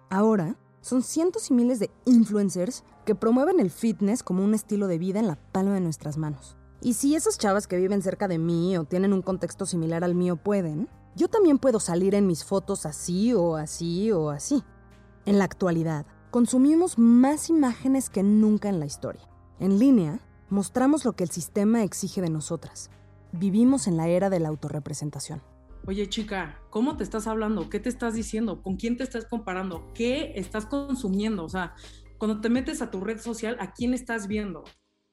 Ahora, 0.08 0.56
son 0.82 1.02
cientos 1.02 1.50
y 1.50 1.54
miles 1.54 1.80
de 1.80 1.90
influencers 2.04 2.84
que 3.04 3.16
promueven 3.16 3.58
el 3.58 3.70
fitness 3.70 4.22
como 4.22 4.44
un 4.44 4.54
estilo 4.54 4.86
de 4.86 4.98
vida 4.98 5.18
en 5.18 5.26
la 5.26 5.36
palma 5.50 5.74
de 5.74 5.80
nuestras 5.80 6.16
manos. 6.16 6.56
Y 6.84 6.92
si 6.92 7.14
esas 7.14 7.38
chavas 7.38 7.66
que 7.66 7.78
viven 7.78 8.02
cerca 8.02 8.28
de 8.28 8.36
mí 8.36 8.76
o 8.76 8.84
tienen 8.84 9.14
un 9.14 9.22
contexto 9.22 9.64
similar 9.64 10.04
al 10.04 10.14
mío 10.14 10.36
pueden, 10.36 10.86
yo 11.16 11.28
también 11.28 11.58
puedo 11.58 11.80
salir 11.80 12.14
en 12.14 12.26
mis 12.26 12.44
fotos 12.44 12.84
así 12.84 13.32
o 13.32 13.56
así 13.56 14.12
o 14.12 14.28
así. 14.28 14.62
En 15.24 15.38
la 15.38 15.44
actualidad, 15.44 16.04
consumimos 16.30 16.98
más 16.98 17.48
imágenes 17.48 18.10
que 18.10 18.22
nunca 18.22 18.68
en 18.68 18.80
la 18.80 18.84
historia. 18.84 19.22
En 19.60 19.78
línea, 19.78 20.20
mostramos 20.50 21.06
lo 21.06 21.14
que 21.14 21.24
el 21.24 21.30
sistema 21.30 21.82
exige 21.82 22.20
de 22.20 22.28
nosotras. 22.28 22.90
Vivimos 23.32 23.86
en 23.86 23.96
la 23.96 24.08
era 24.08 24.28
de 24.28 24.40
la 24.40 24.50
autorrepresentación. 24.50 25.40
Oye, 25.86 26.06
chica, 26.10 26.60
¿cómo 26.68 26.98
te 26.98 27.04
estás 27.04 27.26
hablando? 27.26 27.70
¿Qué 27.70 27.80
te 27.80 27.88
estás 27.88 28.12
diciendo? 28.12 28.60
¿Con 28.60 28.76
quién 28.76 28.98
te 28.98 29.04
estás 29.04 29.24
comparando? 29.24 29.90
¿Qué 29.94 30.34
estás 30.36 30.66
consumiendo? 30.66 31.46
O 31.46 31.48
sea, 31.48 31.74
cuando 32.18 32.42
te 32.42 32.50
metes 32.50 32.82
a 32.82 32.90
tu 32.90 33.00
red 33.00 33.18
social, 33.22 33.56
¿a 33.58 33.72
quién 33.72 33.94
estás 33.94 34.28
viendo? 34.28 34.64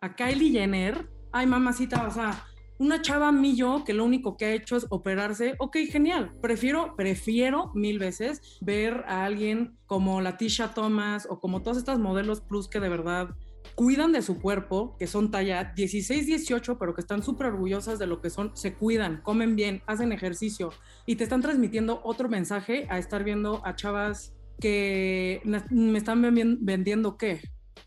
¿A 0.02 0.18
Kylie 0.18 0.52
Jenner? 0.52 1.21
Ay, 1.32 1.48
mamacita, 1.48 2.08
o 2.08 2.12
sea, 2.12 2.46
una 2.78 3.02
chava 3.02 3.32
millo 3.32 3.84
que 3.86 3.94
lo 3.94 4.04
único 4.04 4.38
que 4.38 4.46
ha 4.46 4.54
hecho 4.54 4.76
es 4.76 4.88
operarse, 4.90 5.56
ok, 5.60 5.78
genial. 5.90 6.34
Prefiero, 6.42 6.96
prefiero 6.96 7.72
mil 7.76 8.00
veces 8.00 8.58
ver 8.60 9.06
a 9.08 9.24
alguien 9.24 9.78
como 9.86 10.20
la 10.20 10.38
Tisha 10.38 10.74
Thomas 10.74 11.28
o 11.30 11.40
como 11.40 11.62
todas 11.62 11.78
estas 11.78 12.00
modelos 12.00 12.42
plus 12.42 12.68
que 12.68 12.80
de 12.80 12.90
verdad 12.90 13.30
cuidan 13.76 14.12
de 14.12 14.22
su 14.22 14.42
cuerpo, 14.42 14.96
que 14.98 15.08
son 15.08 15.32
talla 15.32 15.74
16, 15.76 16.26
18, 16.26 16.78
pero 16.78 16.94
que 16.94 17.02
están 17.02 17.24
súper 17.24 17.48
orgullosas 17.48 18.00
de 18.00 18.08
lo 18.08 18.20
que 18.20 18.30
son, 18.30 18.52
se 18.56 18.74
cuidan, 18.74 19.22
comen 19.22 19.56
bien, 19.56 19.84
hacen 19.86 20.12
ejercicio 20.12 20.72
y 21.06 21.16
te 21.16 21.24
están 21.24 21.42
transmitiendo 21.42 22.02
otro 22.04 22.30
mensaje 22.30 22.88
a 22.90 22.98
estar 22.98 23.24
viendo 23.24 23.62
a 23.66 23.76
chavas 23.76 24.34
que 24.60 25.42
me 25.70 25.98
están 25.98 26.22
vendiendo 26.22 27.18
qué? 27.18 27.42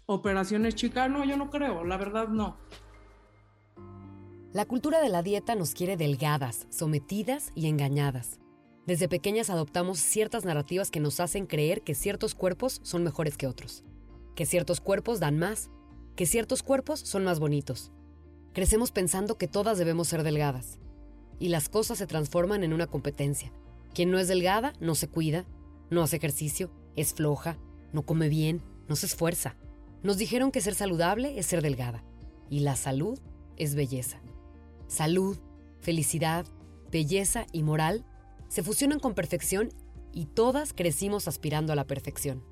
Operaciones 0.07 0.75
chicas, 0.75 1.11
no, 1.11 1.25
yo 1.25 1.37
no 1.37 1.51
creo, 1.51 1.85
la 1.85 1.97
verdad 1.97 2.29
no. 2.29 2.57
La 4.55 4.67
cultura 4.67 5.01
de 5.01 5.09
la 5.09 5.25
dieta 5.25 5.57
nos 5.57 5.75
quiere 5.75 5.97
delgadas, 5.97 6.69
sometidas 6.71 7.51
y 7.57 7.67
engañadas. 7.67 8.39
Desde 8.87 9.09
pequeñas 9.09 9.51
adoptamos 9.51 9.99
ciertas 9.99 10.45
narrativas 10.45 10.93
que 10.93 11.01
nos 11.01 11.19
hacen 11.19 11.47
creer 11.47 11.83
que 11.83 11.97
ciertos 11.97 12.37
cuerpos 12.37 12.79
son 12.85 13.03
mejores 13.03 13.37
que 13.37 13.49
otros, 13.49 13.83
que 14.37 14.47
ciertos 14.47 14.81
cuerpos 14.81 15.19
dan 15.19 15.41
más, 15.41 15.71
que 16.15 16.25
ciertos 16.25 16.63
cuerpos 16.63 17.01
son 17.01 17.25
más 17.25 17.41
bonitos. 17.41 17.91
Crecemos 18.53 18.93
pensando 18.93 19.39
que 19.39 19.49
todas 19.49 19.77
debemos 19.77 20.07
ser 20.07 20.23
delgadas. 20.23 20.79
Y 21.41 21.49
las 21.49 21.69
cosas 21.69 21.99
se 21.99 22.07
transforman 22.07 22.63
en 22.63 22.73
una 22.73 22.87
competencia. 22.87 23.53
Quien 23.93 24.13
no 24.13 24.21
es 24.21 24.29
delgada 24.29 24.73
no 24.79 24.95
se 24.95 25.09
cuida, 25.09 25.47
no 25.91 26.01
hace 26.01 26.19
ejercicio, 26.19 26.71
es 26.95 27.13
floja, 27.13 27.59
no 27.93 28.03
come 28.03 28.29
bien, 28.29 28.63
no 28.89 28.95
se 28.95 29.07
esfuerza. 29.07 29.57
Nos 30.05 30.17
dijeron 30.17 30.53
que 30.53 30.61
ser 30.61 30.77
saludable 30.77 31.41
es 31.41 31.47
ser 31.47 31.61
delgada. 31.61 32.05
Y 32.49 32.61
la 32.61 32.77
salud 32.77 33.19
es 33.57 33.75
belleza. 33.75 34.24
Salud, 34.95 35.37
felicidad, 35.81 36.47
belleza 36.93 37.47
y 37.51 37.65
moral 37.65 38.05
se 38.47 38.63
fusionan 38.63 39.01
con 39.01 39.15
perfección 39.15 39.71
y 40.13 40.27
todas 40.27 40.73
crecimos 40.73 41.27
aspirando 41.27 41.73
a 41.73 41.77
la 41.77 41.85
perfección. 41.85 42.45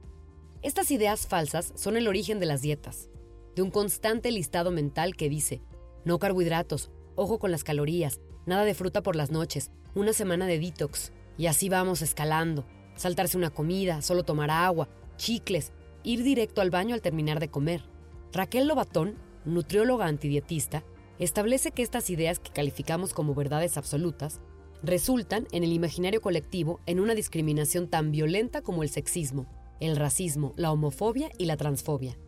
Estas 0.60 0.90
ideas 0.90 1.28
falsas 1.28 1.72
son 1.76 1.96
el 1.96 2.08
origen 2.08 2.40
de 2.40 2.46
las 2.46 2.60
dietas, 2.60 3.10
de 3.54 3.62
un 3.62 3.70
constante 3.70 4.32
listado 4.32 4.72
mental 4.72 5.14
que 5.14 5.28
dice, 5.28 5.62
no 6.04 6.18
carbohidratos, 6.18 6.90
ojo 7.14 7.38
con 7.38 7.52
las 7.52 7.62
calorías, 7.62 8.20
nada 8.44 8.64
de 8.64 8.74
fruta 8.74 9.04
por 9.04 9.14
las 9.14 9.30
noches, 9.30 9.70
una 9.94 10.12
semana 10.12 10.48
de 10.48 10.58
detox, 10.58 11.12
y 11.38 11.46
así 11.46 11.68
vamos 11.68 12.02
escalando, 12.02 12.66
saltarse 12.96 13.36
una 13.36 13.50
comida, 13.50 14.02
solo 14.02 14.24
tomar 14.24 14.50
agua, 14.50 14.88
chicles, 15.16 15.70
ir 16.02 16.24
directo 16.24 16.60
al 16.60 16.70
baño 16.70 16.96
al 16.96 17.02
terminar 17.02 17.38
de 17.38 17.50
comer. 17.50 17.84
Raquel 18.32 18.66
Lobatón, 18.66 19.14
nutrióloga 19.44 20.06
antidietista, 20.06 20.82
establece 21.24 21.70
que 21.70 21.82
estas 21.82 22.10
ideas 22.10 22.38
que 22.38 22.50
calificamos 22.50 23.14
como 23.14 23.34
verdades 23.34 23.76
absolutas 23.76 24.40
resultan 24.82 25.46
en 25.52 25.62
el 25.62 25.72
imaginario 25.72 26.20
colectivo 26.20 26.80
en 26.86 26.98
una 26.98 27.14
discriminación 27.14 27.88
tan 27.88 28.10
violenta 28.10 28.62
como 28.62 28.82
el 28.82 28.88
sexismo, 28.88 29.46
el 29.80 29.96
racismo, 29.96 30.52
la 30.56 30.72
homofobia 30.72 31.30
y 31.38 31.44
la 31.44 31.56
transfobia. 31.56 32.18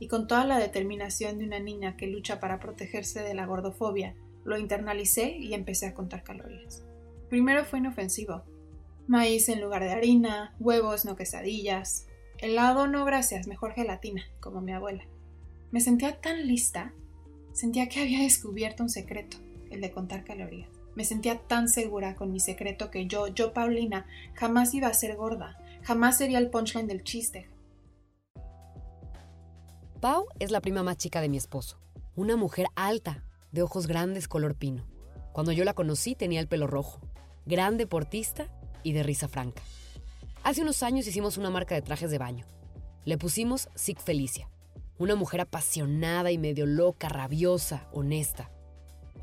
Y 0.00 0.08
con 0.08 0.26
toda 0.26 0.44
la 0.44 0.58
determinación 0.58 1.38
de 1.38 1.44
una 1.44 1.60
niña 1.60 1.96
que 1.96 2.08
lucha 2.08 2.40
para 2.40 2.58
protegerse 2.58 3.22
de 3.22 3.34
la 3.34 3.46
gordofobia, 3.46 4.16
lo 4.44 4.58
internalicé 4.58 5.36
y 5.36 5.54
empecé 5.54 5.86
a 5.86 5.94
contar 5.94 6.24
calorías. 6.24 6.84
Primero 7.28 7.64
fue 7.64 7.78
inofensivo. 7.78 8.42
Maíz 9.06 9.48
en 9.48 9.60
lugar 9.60 9.84
de 9.84 9.92
harina, 9.92 10.56
huevos 10.58 11.04
no 11.04 11.14
quesadillas, 11.14 12.08
helado 12.38 12.88
no 12.88 13.04
gracias, 13.04 13.46
mejor 13.46 13.74
gelatina, 13.74 14.24
como 14.40 14.60
mi 14.60 14.72
abuela. 14.72 15.04
Me 15.70 15.80
sentía 15.80 16.20
tan 16.20 16.48
lista 16.48 16.92
Sentía 17.62 17.88
que 17.88 18.00
había 18.00 18.22
descubierto 18.22 18.82
un 18.82 18.90
secreto, 18.90 19.36
el 19.70 19.80
de 19.80 19.92
contar 19.92 20.24
calorías. 20.24 20.68
Me 20.96 21.04
sentía 21.04 21.38
tan 21.38 21.68
segura 21.68 22.16
con 22.16 22.32
mi 22.32 22.40
secreto 22.40 22.90
que 22.90 23.06
yo, 23.06 23.28
yo 23.28 23.52
Paulina, 23.52 24.04
jamás 24.34 24.74
iba 24.74 24.88
a 24.88 24.94
ser 24.94 25.14
gorda, 25.14 25.56
jamás 25.84 26.18
sería 26.18 26.38
el 26.38 26.50
punchline 26.50 26.88
del 26.88 27.04
chiste. 27.04 27.48
Pau 30.00 30.26
es 30.40 30.50
la 30.50 30.60
prima 30.60 30.82
más 30.82 30.96
chica 30.96 31.20
de 31.20 31.28
mi 31.28 31.36
esposo, 31.36 31.78
una 32.16 32.34
mujer 32.34 32.66
alta, 32.74 33.22
de 33.52 33.62
ojos 33.62 33.86
grandes 33.86 34.26
color 34.26 34.56
pino. 34.56 34.84
Cuando 35.30 35.52
yo 35.52 35.62
la 35.62 35.74
conocí 35.74 36.16
tenía 36.16 36.40
el 36.40 36.48
pelo 36.48 36.66
rojo, 36.66 37.00
gran 37.46 37.76
deportista 37.76 38.48
y 38.82 38.92
de 38.92 39.04
risa 39.04 39.28
franca. 39.28 39.62
Hace 40.42 40.62
unos 40.62 40.82
años 40.82 41.06
hicimos 41.06 41.38
una 41.38 41.50
marca 41.50 41.76
de 41.76 41.82
trajes 41.82 42.10
de 42.10 42.18
baño. 42.18 42.44
Le 43.04 43.18
pusimos 43.18 43.68
Sig 43.76 44.00
Felicia, 44.00 44.48
una 44.98 45.14
mujer 45.16 45.40
apasionada 45.40 46.30
y 46.30 46.38
medio 46.38 46.66
loca, 46.66 47.08
rabiosa, 47.08 47.88
honesta. 47.92 48.50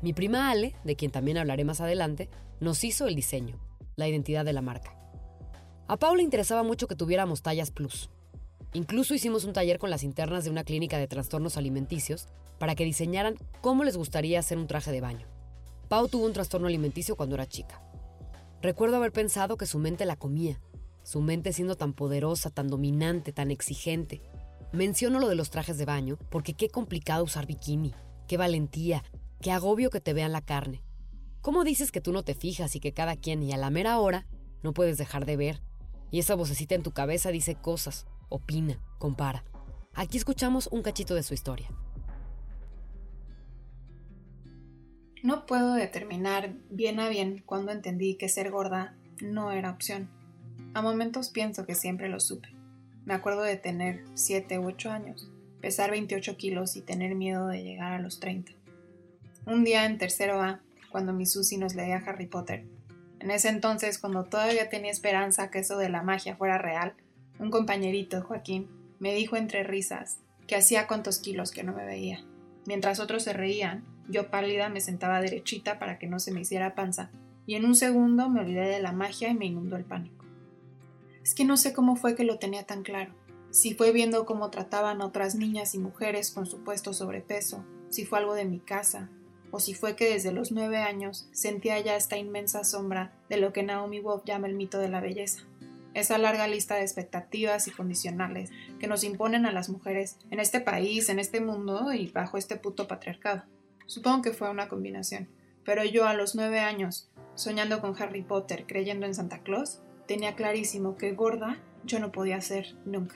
Mi 0.02 0.12
prima 0.12 0.50
Ale, 0.50 0.74
de 0.84 0.96
quien 0.96 1.10
también 1.10 1.38
hablaré 1.38 1.64
más 1.64 1.80
adelante, 1.80 2.28
nos 2.60 2.84
hizo 2.84 3.06
el 3.06 3.14
diseño, 3.14 3.58
la 3.96 4.08
identidad 4.08 4.44
de 4.44 4.52
la 4.52 4.62
marca. 4.62 4.96
A 5.88 5.96
Paula 5.96 6.18
le 6.18 6.22
interesaba 6.22 6.62
mucho 6.62 6.86
que 6.86 6.94
tuviéramos 6.94 7.42
tallas 7.42 7.70
plus. 7.70 8.10
Incluso 8.72 9.14
hicimos 9.14 9.44
un 9.44 9.52
taller 9.52 9.78
con 9.78 9.90
las 9.90 10.04
internas 10.04 10.44
de 10.44 10.50
una 10.50 10.64
clínica 10.64 10.98
de 10.98 11.08
trastornos 11.08 11.56
alimenticios 11.56 12.28
para 12.58 12.74
que 12.74 12.84
diseñaran 12.84 13.36
cómo 13.60 13.84
les 13.84 13.96
gustaría 13.96 14.38
hacer 14.38 14.58
un 14.58 14.68
traje 14.68 14.92
de 14.92 15.00
baño. 15.00 15.26
Pau 15.88 16.06
tuvo 16.06 16.26
un 16.26 16.32
trastorno 16.32 16.68
alimenticio 16.68 17.16
cuando 17.16 17.34
era 17.34 17.48
chica. 17.48 17.82
Recuerdo 18.62 18.98
haber 18.98 19.10
pensado 19.10 19.56
que 19.56 19.66
su 19.66 19.78
mente 19.78 20.04
la 20.04 20.16
comía, 20.16 20.60
su 21.02 21.20
mente 21.20 21.52
siendo 21.52 21.76
tan 21.76 21.94
poderosa, 21.94 22.50
tan 22.50 22.68
dominante, 22.68 23.32
tan 23.32 23.50
exigente, 23.50 24.22
Menciono 24.72 25.18
lo 25.18 25.28
de 25.28 25.34
los 25.34 25.50
trajes 25.50 25.78
de 25.78 25.84
baño 25.84 26.16
porque 26.30 26.54
qué 26.54 26.68
complicado 26.68 27.24
usar 27.24 27.46
bikini, 27.46 27.92
qué 28.28 28.36
valentía, 28.36 29.02
qué 29.40 29.50
agobio 29.50 29.90
que 29.90 30.00
te 30.00 30.12
vean 30.12 30.30
la 30.30 30.42
carne. 30.42 30.84
¿Cómo 31.40 31.64
dices 31.64 31.90
que 31.90 32.00
tú 32.00 32.12
no 32.12 32.22
te 32.22 32.34
fijas 32.34 32.76
y 32.76 32.80
que 32.80 32.92
cada 32.92 33.16
quien 33.16 33.42
y 33.42 33.52
a 33.52 33.56
la 33.56 33.70
mera 33.70 33.98
hora 33.98 34.26
no 34.62 34.72
puedes 34.72 34.96
dejar 34.96 35.26
de 35.26 35.36
ver? 35.36 35.62
Y 36.12 36.20
esa 36.20 36.36
vocecita 36.36 36.76
en 36.76 36.84
tu 36.84 36.92
cabeza 36.92 37.32
dice 37.32 37.56
cosas, 37.56 38.06
opina, 38.28 38.80
compara. 38.98 39.44
Aquí 39.94 40.18
escuchamos 40.18 40.68
un 40.70 40.82
cachito 40.82 41.16
de 41.16 41.24
su 41.24 41.34
historia. 41.34 41.68
No 45.24 45.46
puedo 45.46 45.74
determinar 45.74 46.54
bien 46.70 47.00
a 47.00 47.08
bien 47.08 47.42
cuando 47.44 47.72
entendí 47.72 48.16
que 48.16 48.28
ser 48.28 48.50
gorda 48.50 48.96
no 49.20 49.50
era 49.50 49.70
opción. 49.70 50.08
A 50.74 50.80
momentos 50.80 51.30
pienso 51.30 51.66
que 51.66 51.74
siempre 51.74 52.08
lo 52.08 52.20
supe. 52.20 52.59
Me 53.10 53.16
acuerdo 53.16 53.42
de 53.42 53.56
tener 53.56 54.04
7 54.14 54.60
u 54.60 54.68
8 54.68 54.92
años, 54.92 55.28
pesar 55.60 55.90
28 55.90 56.36
kilos 56.36 56.76
y 56.76 56.80
tener 56.80 57.16
miedo 57.16 57.48
de 57.48 57.64
llegar 57.64 57.92
a 57.92 57.98
los 57.98 58.20
30. 58.20 58.52
Un 59.46 59.64
día 59.64 59.84
en 59.84 59.98
tercero 59.98 60.40
A, 60.40 60.60
cuando 60.92 61.12
mi 61.12 61.26
Susi 61.26 61.56
nos 61.56 61.74
leía 61.74 62.04
Harry 62.06 62.28
Potter, 62.28 62.62
en 63.18 63.32
ese 63.32 63.48
entonces, 63.48 63.98
cuando 63.98 64.26
todavía 64.26 64.68
tenía 64.68 64.92
esperanza 64.92 65.50
que 65.50 65.58
eso 65.58 65.76
de 65.76 65.88
la 65.88 66.04
magia 66.04 66.36
fuera 66.36 66.56
real, 66.56 66.94
un 67.40 67.50
compañerito, 67.50 68.22
Joaquín, 68.22 68.68
me 69.00 69.12
dijo 69.12 69.36
entre 69.36 69.64
risas 69.64 70.18
que 70.46 70.54
hacía 70.54 70.86
cuantos 70.86 71.18
kilos 71.18 71.50
que 71.50 71.64
no 71.64 71.72
me 71.72 71.84
veía. 71.84 72.24
Mientras 72.64 73.00
otros 73.00 73.24
se 73.24 73.32
reían, 73.32 73.82
yo 74.08 74.30
pálida 74.30 74.68
me 74.68 74.80
sentaba 74.80 75.20
derechita 75.20 75.80
para 75.80 75.98
que 75.98 76.06
no 76.06 76.20
se 76.20 76.30
me 76.30 76.42
hiciera 76.42 76.76
panza, 76.76 77.10
y 77.44 77.56
en 77.56 77.64
un 77.64 77.74
segundo 77.74 78.28
me 78.28 78.38
olvidé 78.38 78.68
de 78.68 78.80
la 78.80 78.92
magia 78.92 79.30
y 79.30 79.34
me 79.34 79.46
inundó 79.46 79.74
el 79.74 79.84
pánico. 79.84 80.19
Es 81.22 81.34
que 81.34 81.44
no 81.44 81.56
sé 81.56 81.72
cómo 81.72 81.96
fue 81.96 82.14
que 82.14 82.24
lo 82.24 82.38
tenía 82.38 82.64
tan 82.64 82.82
claro. 82.82 83.14
Si 83.50 83.74
fue 83.74 83.92
viendo 83.92 84.26
cómo 84.26 84.50
trataban 84.50 85.02
a 85.02 85.06
otras 85.06 85.34
niñas 85.34 85.74
y 85.74 85.78
mujeres 85.78 86.30
con 86.30 86.46
supuesto 86.46 86.92
sobrepeso, 86.92 87.64
si 87.88 88.06
fue 88.06 88.20
algo 88.20 88.34
de 88.34 88.44
mi 88.44 88.60
casa, 88.60 89.10
o 89.50 89.58
si 89.58 89.74
fue 89.74 89.96
que 89.96 90.12
desde 90.12 90.32
los 90.32 90.52
nueve 90.52 90.78
años 90.78 91.28
sentía 91.32 91.80
ya 91.80 91.96
esta 91.96 92.16
inmensa 92.16 92.64
sombra 92.64 93.12
de 93.28 93.36
lo 93.36 93.52
que 93.52 93.62
Naomi 93.62 94.00
Wolf 94.00 94.24
llama 94.24 94.46
el 94.46 94.54
mito 94.54 94.78
de 94.78 94.88
la 94.88 95.00
belleza. 95.00 95.42
Esa 95.92 96.18
larga 96.18 96.46
lista 96.46 96.76
de 96.76 96.82
expectativas 96.82 97.66
y 97.66 97.72
condicionales 97.72 98.50
que 98.78 98.86
nos 98.86 99.02
imponen 99.02 99.44
a 99.44 99.52
las 99.52 99.68
mujeres 99.68 100.18
en 100.30 100.38
este 100.38 100.60
país, 100.60 101.08
en 101.08 101.18
este 101.18 101.40
mundo 101.40 101.92
y 101.92 102.06
bajo 102.06 102.38
este 102.38 102.56
puto 102.56 102.86
patriarcado. 102.86 103.42
Supongo 103.86 104.22
que 104.22 104.32
fue 104.32 104.48
una 104.50 104.68
combinación. 104.68 105.28
Pero 105.64 105.84
yo 105.84 106.06
a 106.06 106.14
los 106.14 106.36
nueve 106.36 106.60
años, 106.60 107.10
soñando 107.34 107.80
con 107.80 108.00
Harry 108.00 108.22
Potter, 108.22 108.66
creyendo 108.66 109.04
en 109.06 109.14
Santa 109.14 109.40
Claus, 109.40 109.80
tenía 110.10 110.34
clarísimo 110.34 110.96
que 110.96 111.12
gorda 111.12 111.56
yo 111.84 112.00
no 112.00 112.10
podía 112.10 112.40
ser 112.40 112.76
nunca. 112.84 113.14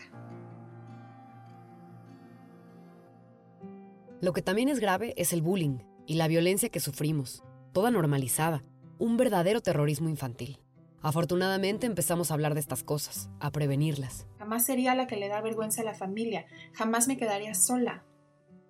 Lo 4.21 4.33
que 4.33 4.43
también 4.43 4.69
es 4.69 4.79
grave 4.79 5.13
es 5.17 5.33
el 5.33 5.43
bullying 5.43 5.79
y 6.07 6.15
la 6.15 6.29
violencia 6.29 6.69
que 6.69 6.79
sufrimos, 6.79 7.43
toda 7.73 7.91
normalizada, 7.91 8.63
un 9.01 9.17
verdadero 9.17 9.61
terrorismo 9.61 10.09
infantil. 10.09 10.61
Afortunadamente 11.03 11.87
empezamos 11.89 12.31
a 12.31 12.35
hablar 12.35 12.55
de 12.55 12.61
estas 12.61 12.85
cosas, 12.85 13.29
a 13.41 13.51
prevenirlas. 13.51 14.29
Jamás 14.39 14.65
sería 14.65 14.95
la 14.95 15.09
que 15.09 15.17
le 15.17 15.27
da 15.27 15.41
vergüenza 15.41 15.83
a 15.83 15.85
la 15.85 15.95
familia, 15.95 16.47
jamás 16.75 17.09
me 17.09 17.17
quedaría 17.17 17.55
sola. 17.55 18.05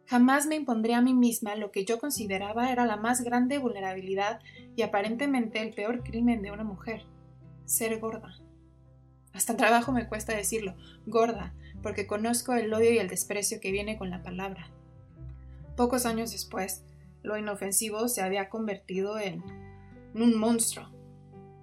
Jamás 0.06 0.46
me 0.46 0.54
impondría 0.54 0.96
a 0.96 1.02
mí 1.02 1.12
misma 1.12 1.56
lo 1.56 1.70
que 1.70 1.84
yo 1.84 1.98
consideraba 1.98 2.72
era 2.72 2.86
la 2.86 2.96
más 2.96 3.20
grande 3.20 3.58
vulnerabilidad 3.58 4.40
y 4.76 4.80
aparentemente 4.80 5.60
el 5.60 5.74
peor 5.74 6.02
crimen 6.02 6.40
de 6.40 6.52
una 6.52 6.64
mujer, 6.64 7.04
ser 7.64 7.98
gorda. 8.00 8.38
Hasta 9.32 9.56
trabajo 9.56 9.92
me 9.92 10.08
cuesta 10.08 10.34
decirlo, 10.34 10.74
gorda, 11.06 11.54
porque 11.82 12.06
conozco 12.06 12.54
el 12.54 12.72
odio 12.72 12.92
y 12.92 12.98
el 12.98 13.08
desprecio 13.08 13.60
que 13.60 13.72
viene 13.72 13.98
con 13.98 14.10
la 14.10 14.22
palabra. 14.22 14.70
Pocos 15.76 16.06
años 16.06 16.30
después, 16.30 16.84
lo 17.22 17.36
inofensivo 17.36 18.08
se 18.08 18.22
había 18.22 18.48
convertido 18.48 19.18
en 19.18 19.42
un 20.14 20.38
monstruo. 20.38 20.88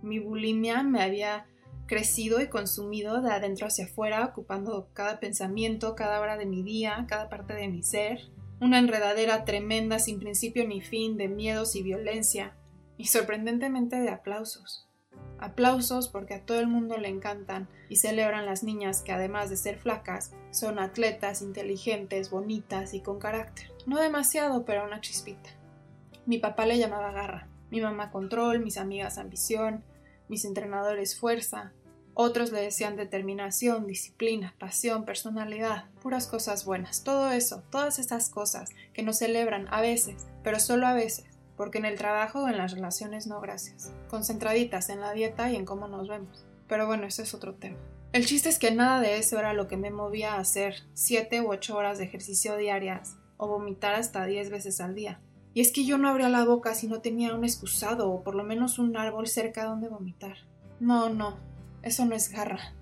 Mi 0.02 0.20
bulimia 0.20 0.84
me 0.84 1.02
había 1.02 1.46
crecido 1.86 2.42
y 2.42 2.48
consumido 2.48 3.22
de 3.22 3.32
adentro 3.32 3.68
hacia 3.68 3.86
afuera, 3.86 4.26
ocupando 4.26 4.90
cada 4.94 5.20
pensamiento, 5.20 5.96
cada 5.96 6.20
hora 6.20 6.38
de 6.38 6.46
mi 6.46 6.64
día, 6.64 7.06
cada 7.08 7.30
parte 7.30 7.54
de 7.54 7.68
mi 7.68 7.84
ser. 7.84 8.32
Una 8.60 8.80
enredadera 8.80 9.46
tremenda 9.46 10.00
sin 10.00 10.20
principio 10.20 10.68
ni 10.68 10.82
fin 10.82 11.18
de 11.18 11.28
miedos 11.28 11.76
y 11.76 11.84
violencia, 11.84 12.56
y 12.98 13.06
sorprendentemente 13.06 13.98
de 13.98 14.10
aplausos. 14.10 14.91
Aplausos 15.42 16.08
porque 16.08 16.36
a 16.36 16.46
todo 16.46 16.60
el 16.60 16.68
mundo 16.68 16.98
le 16.98 17.10
encantan 17.10 17.68
y 17.90 17.98
celebran 17.98 18.46
las 18.46 18.64
niñas 18.64 19.02
que 19.02 19.12
además 19.12 19.50
de 19.50 19.58
ser 19.58 19.78
flacas, 19.78 20.32
son 20.52 20.80
atletas, 20.80 21.42
inteligentes, 21.42 22.30
bonitas 22.30 22.94
y 22.94 23.02
con 23.02 23.20
carácter. 23.20 23.72
No 23.86 24.00
demasiado, 24.00 24.64
pero 24.64 24.86
una 24.86 25.02
chispita. 25.02 25.50
Mi 26.26 26.38
papá 26.38 26.66
le 26.66 26.78
llamaba 26.78 27.12
garra, 27.12 27.48
mi 27.72 27.82
mamá 27.82 28.12
control, 28.12 28.60
mis 28.60 28.78
amigas 28.78 29.18
ambición, 29.18 29.84
mis 30.30 30.46
entrenadores 30.46 31.20
fuerza, 31.20 31.74
otros 32.14 32.52
le 32.52 32.62
decían 32.62 32.98
determinación, 32.98 33.88
disciplina, 33.88 34.54
pasión, 34.60 35.06
personalidad, 35.06 35.86
puras 36.02 36.28
cosas 36.28 36.66
buenas, 36.66 37.04
todo 37.04 37.32
eso, 37.32 37.64
todas 37.72 38.00
esas 38.00 38.30
cosas 38.30 38.70
que 38.94 39.02
nos 39.02 39.18
celebran 39.20 39.68
a 39.72 39.82
veces, 39.82 40.28
pero 40.44 40.60
solo 40.60 40.88
a 40.88 40.94
veces, 40.94 41.26
porque 41.62 41.78
en 41.78 41.86
el 41.86 41.96
trabajo 41.96 42.42
o 42.42 42.48
en 42.48 42.58
las 42.58 42.72
relaciones 42.72 43.28
no 43.28 43.40
gracias, 43.40 43.94
concentraditas 44.10 44.90
en 44.90 45.00
la 45.00 45.14
dieta 45.14 45.52
y 45.52 45.56
en 45.56 45.64
cómo 45.64 45.88
nos 45.88 46.08
vemos. 46.08 46.44
Pero 46.68 46.88
bueno, 46.88 47.06
ese 47.06 47.22
es 47.22 47.36
otro 47.36 47.54
tema. 47.54 47.78
El 48.14 48.26
chiste 48.26 48.50
es 48.50 48.58
que 48.58 48.72
nada 48.72 49.00
de 49.00 49.20
eso 49.20 49.38
era 49.38 49.54
lo 49.54 49.68
que 49.68 49.78
me 49.78 49.92
movía 49.92 50.34
a 50.34 50.40
hacer 50.40 50.78
7 50.96 51.40
u 51.42 51.52
8 51.52 51.78
horas 51.78 52.00
de 52.00 52.06
ejercicio 52.06 52.58
diarias 52.58 53.16
o 53.38 53.48
vomitar 53.48 53.94
hasta 53.94 54.26
10 54.26 54.50
veces 54.50 54.82
al 54.82 54.96
día. 54.96 55.22
Y 55.54 55.62
es 55.62 55.72
que 55.72 55.86
yo 55.86 56.00
no 56.00 56.10
abría 56.10 56.30
la 56.30 56.46
boca 56.46 56.74
si 56.74 56.88
no 56.88 57.00
tenía 57.00 57.36
un 57.36 57.44
excusado 57.44 58.10
o 58.10 58.24
por 58.24 58.34
lo 58.34 58.44
menos 58.44 58.80
un 58.80 58.98
árbol 58.98 59.28
cerca 59.28 59.66
donde 59.66 59.88
vomitar. 59.88 60.38
No, 60.80 61.10
no, 61.10 61.38
eso 61.84 62.06
no 62.06 62.16
es 62.16 62.32
garra. 62.32 62.74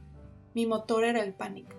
Mi 0.53 0.65
motor 0.65 1.03
era 1.03 1.21
el 1.21 1.33
pánico. 1.33 1.75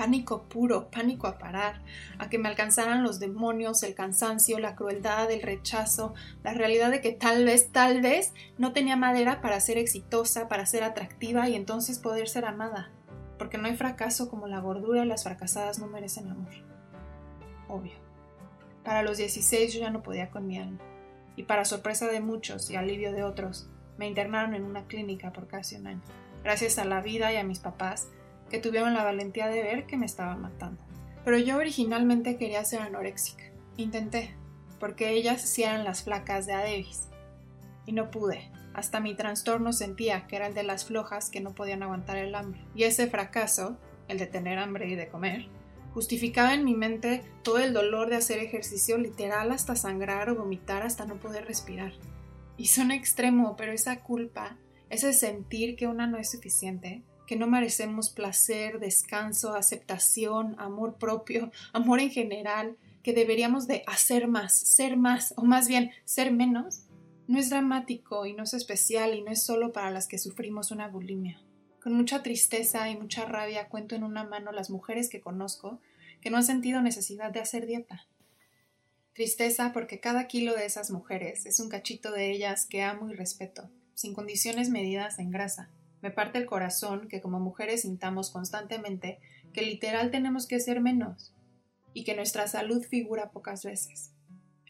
Pánico 0.00 0.44
puro, 0.44 0.90
pánico 0.90 1.26
a 1.26 1.36
parar, 1.36 1.82
a 2.18 2.30
que 2.30 2.38
me 2.38 2.48
alcanzaran 2.48 3.02
los 3.02 3.20
demonios, 3.20 3.82
el 3.82 3.94
cansancio, 3.94 4.58
la 4.58 4.74
crueldad, 4.74 5.30
el 5.30 5.42
rechazo, 5.42 6.14
la 6.42 6.54
realidad 6.54 6.90
de 6.90 7.02
que 7.02 7.12
tal 7.12 7.44
vez, 7.44 7.70
tal 7.70 8.00
vez 8.00 8.32
no 8.56 8.72
tenía 8.72 8.96
madera 8.96 9.42
para 9.42 9.60
ser 9.60 9.76
exitosa, 9.76 10.48
para 10.48 10.64
ser 10.64 10.84
atractiva 10.84 11.50
y 11.50 11.54
entonces 11.54 11.98
poder 11.98 12.30
ser 12.30 12.46
amada. 12.46 12.90
Porque 13.36 13.58
no 13.58 13.66
hay 13.66 13.76
fracaso 13.76 14.30
como 14.30 14.46
la 14.46 14.60
gordura 14.60 15.04
y 15.04 15.06
las 15.06 15.24
fracasadas 15.24 15.78
no 15.78 15.86
merecen 15.86 16.30
amor. 16.30 16.54
Obvio. 17.68 17.98
Para 18.82 19.02
los 19.02 19.18
16 19.18 19.74
yo 19.74 19.80
ya 19.80 19.90
no 19.90 20.02
podía 20.02 20.30
con 20.30 20.46
mi 20.46 20.58
alma. 20.58 20.80
Y 21.36 21.42
para 21.42 21.66
sorpresa 21.66 22.06
de 22.06 22.20
muchos 22.20 22.70
y 22.70 22.76
alivio 22.76 23.12
de 23.12 23.22
otros, 23.22 23.68
me 23.98 24.08
internaron 24.08 24.54
en 24.54 24.64
una 24.64 24.86
clínica 24.86 25.30
por 25.30 25.46
casi 25.46 25.76
un 25.76 25.88
año. 25.88 26.02
Gracias 26.42 26.78
a 26.78 26.86
la 26.86 27.02
vida 27.02 27.34
y 27.34 27.36
a 27.36 27.44
mis 27.44 27.58
papás, 27.58 28.08
que 28.50 28.58
tuvieron 28.58 28.92
la 28.92 29.04
valentía 29.04 29.48
de 29.48 29.62
ver 29.62 29.86
que 29.86 29.96
me 29.96 30.06
estaban 30.06 30.42
matando. 30.42 30.82
Pero 31.24 31.38
yo 31.38 31.56
originalmente 31.56 32.36
quería 32.36 32.64
ser 32.64 32.80
anoréxica. 32.80 33.44
Intenté, 33.76 34.34
porque 34.78 35.10
ellas 35.10 35.40
sí 35.40 35.62
eran 35.62 35.84
las 35.84 36.02
flacas 36.02 36.46
de 36.46 36.52
Adebis. 36.52 37.08
Y 37.86 37.92
no 37.92 38.10
pude. 38.10 38.50
Hasta 38.74 39.00
mi 39.00 39.14
trastorno 39.14 39.72
sentía 39.72 40.26
que 40.26 40.36
era 40.36 40.46
el 40.46 40.54
de 40.54 40.62
las 40.62 40.84
flojas 40.84 41.30
que 41.30 41.40
no 41.40 41.54
podían 41.54 41.82
aguantar 41.82 42.16
el 42.16 42.34
hambre. 42.34 42.60
Y 42.74 42.84
ese 42.84 43.08
fracaso, 43.08 43.78
el 44.08 44.18
de 44.18 44.26
tener 44.26 44.58
hambre 44.58 44.88
y 44.88 44.94
de 44.94 45.08
comer, 45.08 45.48
justificaba 45.92 46.54
en 46.54 46.64
mi 46.64 46.74
mente 46.74 47.22
todo 47.42 47.58
el 47.58 47.72
dolor 47.72 48.08
de 48.10 48.16
hacer 48.16 48.38
ejercicio 48.38 48.96
literal 48.96 49.50
hasta 49.50 49.76
sangrar 49.76 50.30
o 50.30 50.36
vomitar 50.36 50.82
hasta 50.82 51.04
no 51.04 51.16
poder 51.16 51.46
respirar. 51.46 51.92
Y 52.56 52.66
son 52.66 52.90
extremo, 52.90 53.56
pero 53.56 53.72
esa 53.72 54.00
culpa, 54.00 54.56
ese 54.88 55.12
sentir 55.12 55.76
que 55.76 55.86
una 55.86 56.06
no 56.06 56.18
es 56.18 56.30
suficiente, 56.30 57.02
que 57.30 57.36
no 57.36 57.46
merecemos 57.46 58.10
placer, 58.10 58.80
descanso, 58.80 59.54
aceptación, 59.54 60.56
amor 60.58 60.96
propio, 60.98 61.52
amor 61.72 62.00
en 62.00 62.10
general, 62.10 62.76
que 63.04 63.12
deberíamos 63.12 63.68
de 63.68 63.84
hacer 63.86 64.26
más, 64.26 64.52
ser 64.52 64.96
más, 64.96 65.32
o 65.36 65.44
más 65.44 65.68
bien 65.68 65.92
ser 66.04 66.32
menos, 66.32 66.86
no 67.28 67.38
es 67.38 67.48
dramático 67.48 68.26
y 68.26 68.32
no 68.32 68.42
es 68.42 68.52
especial 68.52 69.14
y 69.14 69.22
no 69.22 69.30
es 69.30 69.44
solo 69.44 69.72
para 69.72 69.92
las 69.92 70.08
que 70.08 70.18
sufrimos 70.18 70.72
una 70.72 70.88
bulimia. 70.88 71.40
Con 71.80 71.92
mucha 71.92 72.24
tristeza 72.24 72.90
y 72.90 72.96
mucha 72.96 73.26
rabia 73.26 73.68
cuento 73.68 73.94
en 73.94 74.02
una 74.02 74.24
mano 74.24 74.50
las 74.50 74.68
mujeres 74.68 75.08
que 75.08 75.20
conozco 75.20 75.78
que 76.20 76.30
no 76.30 76.38
han 76.38 76.44
sentido 76.44 76.82
necesidad 76.82 77.30
de 77.30 77.38
hacer 77.38 77.64
dieta. 77.64 78.08
Tristeza 79.12 79.70
porque 79.72 80.00
cada 80.00 80.26
kilo 80.26 80.56
de 80.56 80.66
esas 80.66 80.90
mujeres 80.90 81.46
es 81.46 81.60
un 81.60 81.68
cachito 81.68 82.10
de 82.10 82.32
ellas 82.32 82.66
que 82.66 82.82
amo 82.82 83.08
y 83.08 83.14
respeto, 83.14 83.70
sin 83.94 84.14
condiciones 84.14 84.68
medidas 84.68 85.20
en 85.20 85.30
grasa. 85.30 85.70
Me 86.02 86.10
parte 86.10 86.38
el 86.38 86.46
corazón 86.46 87.08
que 87.08 87.20
como 87.20 87.40
mujeres 87.40 87.82
sintamos 87.82 88.30
constantemente 88.30 89.18
que 89.52 89.62
literal 89.62 90.10
tenemos 90.10 90.46
que 90.46 90.60
ser 90.60 90.80
menos 90.80 91.34
y 91.92 92.04
que 92.04 92.14
nuestra 92.14 92.46
salud 92.48 92.82
figura 92.82 93.30
pocas 93.30 93.64
veces. 93.64 94.12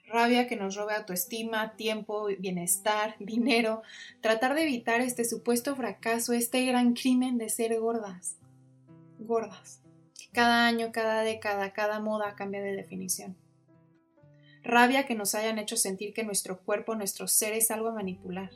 Rabia 0.07 0.49
que 0.49 0.57
nos 0.57 0.75
robe 0.75 0.95
autoestima, 0.95 1.77
tiempo, 1.77 2.27
bienestar, 2.39 3.15
dinero, 3.21 3.83
tratar 4.21 4.55
de 4.55 4.63
evitar 4.63 5.01
este 5.01 5.25
supuesto 5.25 5.77
fracaso, 5.77 6.33
este 6.33 6.65
gran 6.67 6.95
crimen 6.95 7.39
de 7.39 7.49
ser 7.49 7.79
gordas. 7.79 8.37
Gordas. 9.19 9.83
Cada 10.33 10.67
año, 10.67 10.93
cada 10.93 11.23
década, 11.23 11.73
cada 11.73 12.01
moda 12.01 12.35
cambia 12.35 12.63
de 12.63 12.75
definición 12.75 13.37
rabia 14.63 15.07
que 15.07 15.15
nos 15.15 15.35
hayan 15.35 15.59
hecho 15.59 15.77
sentir 15.77 16.13
que 16.13 16.25
nuestro 16.25 16.61
cuerpo, 16.61 16.95
nuestro 16.95 17.27
ser 17.27 17.55
es 17.55 17.71
algo 17.71 17.89
a 17.89 17.95
manipular. 17.95 18.51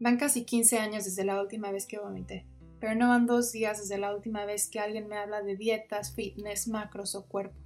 Van 0.00 0.16
casi 0.16 0.44
15 0.44 0.78
años 0.78 1.04
desde 1.04 1.24
la 1.24 1.40
última 1.40 1.72
vez 1.72 1.86
que 1.86 1.98
vomité, 1.98 2.46
pero 2.78 2.94
no 2.94 3.08
van 3.08 3.26
dos 3.26 3.50
días 3.50 3.80
desde 3.80 3.98
la 3.98 4.14
última 4.14 4.44
vez 4.44 4.68
que 4.68 4.78
alguien 4.78 5.08
me 5.08 5.16
habla 5.16 5.42
de 5.42 5.56
dietas, 5.56 6.14
fitness, 6.14 6.68
macros 6.68 7.14
o 7.16 7.26
cuerpo, 7.26 7.58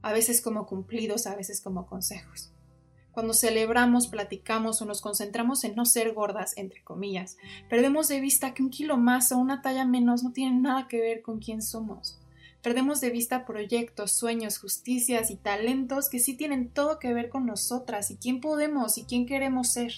a 0.00 0.12
veces 0.12 0.40
como 0.40 0.66
cumplidos, 0.66 1.26
a 1.26 1.34
veces 1.34 1.60
como 1.60 1.86
consejos. 1.86 2.52
Cuando 3.10 3.34
celebramos, 3.34 4.06
platicamos 4.06 4.80
o 4.80 4.86
nos 4.86 5.02
concentramos 5.02 5.64
en 5.64 5.74
no 5.74 5.84
ser 5.84 6.14
gordas, 6.14 6.56
entre 6.56 6.82
comillas, 6.82 7.36
perdemos 7.68 8.08
de 8.08 8.20
vista 8.20 8.54
que 8.54 8.62
un 8.62 8.70
kilo 8.70 8.96
más 8.96 9.32
o 9.32 9.38
una 9.38 9.60
talla 9.60 9.84
menos 9.84 10.22
no 10.22 10.32
tienen 10.32 10.62
nada 10.62 10.88
que 10.88 11.00
ver 11.00 11.20
con 11.20 11.40
quién 11.40 11.62
somos. 11.62 12.18
Perdemos 12.62 13.00
de 13.00 13.10
vista 13.10 13.44
proyectos, 13.44 14.12
sueños, 14.12 14.58
justicias 14.58 15.30
y 15.30 15.36
talentos 15.36 16.08
que 16.08 16.20
sí 16.20 16.36
tienen 16.36 16.70
todo 16.70 17.00
que 17.00 17.12
ver 17.12 17.28
con 17.28 17.44
nosotras 17.44 18.10
y 18.12 18.16
quién 18.16 18.40
podemos 18.40 18.96
y 18.98 19.04
quién 19.04 19.26
queremos 19.26 19.72
ser. 19.72 19.92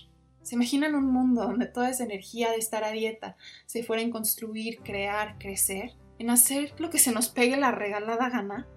¿Se 0.44 0.56
imaginan 0.56 0.94
un 0.94 1.06
mundo 1.06 1.42
donde 1.42 1.66
toda 1.66 1.88
esa 1.88 2.04
energía 2.04 2.50
de 2.50 2.58
estar 2.58 2.84
a 2.84 2.92
dieta 2.92 3.36
se 3.64 3.82
fuera 3.82 4.02
en 4.02 4.10
construir, 4.10 4.80
crear, 4.80 5.38
crecer? 5.38 5.96
¿En 6.18 6.28
hacer 6.28 6.74
lo 6.78 6.90
que 6.90 6.98
se 6.98 7.12
nos 7.12 7.30
pegue 7.30 7.56
la 7.56 7.72
regalada 7.72 8.28
gana? 8.28 8.68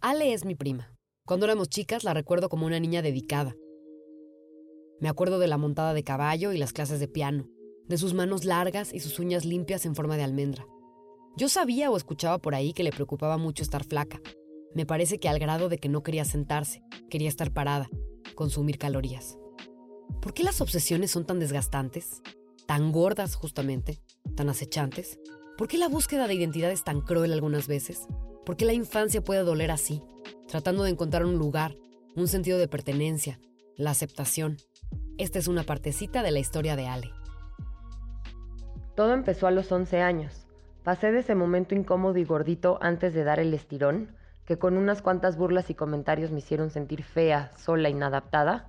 Ale 0.00 0.32
es 0.32 0.46
mi 0.46 0.54
prima. 0.54 0.96
Cuando 1.26 1.44
éramos 1.44 1.68
chicas 1.68 2.02
la 2.02 2.14
recuerdo 2.14 2.48
como 2.48 2.64
una 2.64 2.80
niña 2.80 3.02
dedicada. 3.02 3.54
Me 5.00 5.10
acuerdo 5.10 5.38
de 5.38 5.48
la 5.48 5.58
montada 5.58 5.92
de 5.92 6.02
caballo 6.02 6.52
y 6.52 6.58
las 6.58 6.72
clases 6.72 6.98
de 6.98 7.08
piano 7.08 7.46
de 7.86 7.98
sus 7.98 8.14
manos 8.14 8.44
largas 8.44 8.94
y 8.94 9.00
sus 9.00 9.18
uñas 9.18 9.44
limpias 9.44 9.84
en 9.84 9.94
forma 9.94 10.16
de 10.16 10.22
almendra. 10.22 10.64
Yo 11.36 11.48
sabía 11.48 11.90
o 11.90 11.96
escuchaba 11.96 12.38
por 12.38 12.54
ahí 12.54 12.72
que 12.72 12.84
le 12.84 12.92
preocupaba 12.92 13.36
mucho 13.36 13.64
estar 13.64 13.84
flaca. 13.84 14.20
Me 14.74 14.86
parece 14.86 15.18
que 15.18 15.28
al 15.28 15.38
grado 15.38 15.68
de 15.68 15.78
que 15.78 15.88
no 15.88 16.02
quería 16.02 16.24
sentarse, 16.24 16.82
quería 17.08 17.28
estar 17.28 17.52
parada, 17.52 17.88
consumir 18.34 18.78
calorías. 18.78 19.36
¿Por 20.22 20.32
qué 20.32 20.44
las 20.44 20.60
obsesiones 20.60 21.10
son 21.10 21.26
tan 21.26 21.40
desgastantes? 21.40 22.22
Tan 22.66 22.92
gordas 22.92 23.34
justamente, 23.34 24.00
tan 24.36 24.48
acechantes. 24.48 25.18
¿Por 25.58 25.66
qué 25.66 25.76
la 25.76 25.88
búsqueda 25.88 26.28
de 26.28 26.34
identidad 26.34 26.70
es 26.70 26.84
tan 26.84 27.00
cruel 27.00 27.32
algunas 27.32 27.66
veces? 27.66 28.06
¿Por 28.46 28.56
qué 28.56 28.64
la 28.64 28.72
infancia 28.72 29.22
puede 29.22 29.42
doler 29.42 29.70
así? 29.70 30.02
Tratando 30.46 30.84
de 30.84 30.90
encontrar 30.90 31.24
un 31.24 31.36
lugar, 31.36 31.74
un 32.14 32.28
sentido 32.28 32.58
de 32.58 32.68
pertenencia, 32.68 33.40
la 33.76 33.90
aceptación. 33.90 34.56
Esta 35.18 35.38
es 35.38 35.48
una 35.48 35.64
partecita 35.64 36.22
de 36.22 36.30
la 36.30 36.38
historia 36.38 36.76
de 36.76 36.86
Ale. 36.86 37.10
Todo 38.94 39.14
empezó 39.14 39.46
a 39.46 39.50
los 39.50 39.70
11 39.72 40.00
años. 40.00 40.46
Pasé 40.82 41.12
de 41.12 41.20
ese 41.20 41.34
momento 41.34 41.74
incómodo 41.74 42.18
y 42.18 42.24
gordito 42.24 42.78
antes 42.80 43.14
de 43.14 43.24
dar 43.24 43.40
el 43.40 43.52
estirón, 43.52 44.14
que 44.50 44.58
con 44.58 44.76
unas 44.76 45.00
cuantas 45.00 45.36
burlas 45.36 45.70
y 45.70 45.76
comentarios 45.76 46.32
me 46.32 46.40
hicieron 46.40 46.70
sentir 46.70 47.04
fea, 47.04 47.52
sola, 47.56 47.88
inadaptada, 47.88 48.66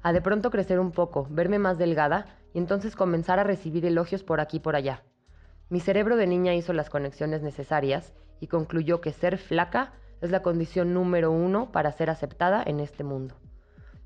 a 0.00 0.12
de 0.12 0.22
pronto 0.22 0.52
crecer 0.52 0.78
un 0.78 0.92
poco, 0.92 1.26
verme 1.28 1.58
más 1.58 1.76
delgada 1.76 2.26
y 2.54 2.58
entonces 2.58 2.94
comenzar 2.94 3.40
a 3.40 3.42
recibir 3.42 3.84
elogios 3.84 4.22
por 4.22 4.40
aquí 4.40 4.58
y 4.58 4.60
por 4.60 4.76
allá. 4.76 5.02
Mi 5.70 5.80
cerebro 5.80 6.16
de 6.16 6.28
niña 6.28 6.54
hizo 6.54 6.72
las 6.72 6.88
conexiones 6.88 7.42
necesarias 7.42 8.12
y 8.38 8.46
concluyó 8.46 9.00
que 9.00 9.10
ser 9.10 9.38
flaca 9.38 9.92
es 10.20 10.30
la 10.30 10.42
condición 10.42 10.94
número 10.94 11.32
uno 11.32 11.72
para 11.72 11.90
ser 11.90 12.10
aceptada 12.10 12.62
en 12.64 12.78
este 12.78 13.02
mundo. 13.02 13.34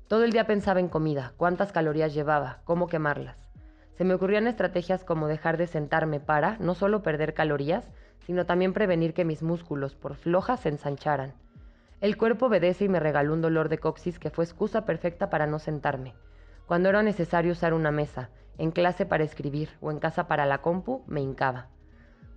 Todo 0.07 0.23
el 0.23 0.31
día 0.31 0.47
pensaba 0.47 0.79
en 0.79 0.89
comida, 0.89 1.33
cuántas 1.37 1.71
calorías 1.71 2.15
llevaba, 2.15 2.61
cómo 2.63 2.87
quemarlas. 2.87 3.42
Se 3.97 4.03
me 4.03 4.15
ocurrían 4.15 4.47
estrategias 4.47 5.03
como 5.03 5.27
dejar 5.27 5.57
de 5.57 5.67
sentarme 5.67 6.19
para 6.19 6.57
no 6.57 6.73
solo 6.73 7.03
perder 7.03 7.33
calorías, 7.33 7.87
sino 8.25 8.45
también 8.45 8.73
prevenir 8.73 9.13
que 9.13 9.25
mis 9.25 9.43
músculos, 9.43 9.95
por 9.95 10.15
flojas, 10.15 10.61
se 10.61 10.69
ensancharan. 10.69 11.33
El 12.01 12.17
cuerpo 12.17 12.47
obedece 12.47 12.85
y 12.85 12.89
me 12.89 12.99
regaló 12.99 13.33
un 13.33 13.41
dolor 13.41 13.69
de 13.69 13.77
coxis 13.77 14.19
que 14.19 14.29
fue 14.29 14.45
excusa 14.45 14.85
perfecta 14.85 15.29
para 15.29 15.47
no 15.47 15.59
sentarme. 15.59 16.15
Cuando 16.65 16.89
era 16.89 17.03
necesario 17.03 17.51
usar 17.51 17.73
una 17.73 17.91
mesa, 17.91 18.29
en 18.57 18.71
clase 18.71 19.05
para 19.05 19.23
escribir 19.23 19.69
o 19.79 19.91
en 19.91 19.99
casa 19.99 20.27
para 20.27 20.45
la 20.45 20.59
compu, 20.59 21.03
me 21.07 21.21
hincaba. 21.21 21.67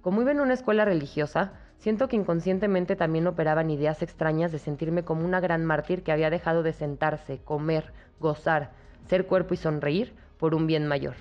Como 0.03 0.23
iba 0.23 0.31
en 0.31 0.41
una 0.41 0.55
escuela 0.55 0.85
religiosa, 0.85 1.55
siento 1.79 2.07
que 2.09 2.17
inconscientemente 2.17 2.97
también 2.97 3.27
operaban 3.27 3.71
ideas 3.71 4.03
extrañas 4.03 4.53
de 4.53 4.59
sentirme 4.59 5.05
como 5.05 5.25
una 5.25 5.41
gran 5.41 5.65
mártir 5.65 6.03
que 6.03 6.13
había 6.13 6.31
dejado 6.31 6.63
de 6.63 6.73
sentarse, 6.73 7.39
comer, 7.39 7.93
gozar, 8.21 8.71
ser 9.09 9.27
cuerpo 9.27 9.55
y 9.55 9.57
sonreír 9.57 10.15
por 10.39 10.55
un 10.55 10.67
bien 10.67 10.87
mayor, 10.87 11.17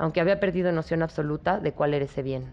aunque 0.00 0.22
había 0.22 0.40
perdido 0.40 0.72
noción 0.72 1.02
absoluta 1.02 1.60
de 1.60 1.72
cuál 1.72 1.92
era 1.92 2.06
ese 2.06 2.22
bien. 2.22 2.46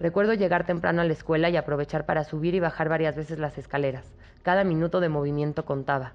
Recuerdo 0.00 0.34
llegar 0.34 0.66
temprano 0.66 1.00
a 1.00 1.04
la 1.04 1.12
escuela 1.12 1.48
y 1.48 1.56
aprovechar 1.56 2.06
para 2.06 2.24
subir 2.24 2.56
y 2.56 2.60
bajar 2.60 2.88
varias 2.88 3.14
veces 3.14 3.38
las 3.38 3.56
escaleras. 3.56 4.04
Cada 4.42 4.64
minuto 4.64 4.98
de 4.98 5.08
movimiento 5.08 5.64
contaba. 5.64 6.14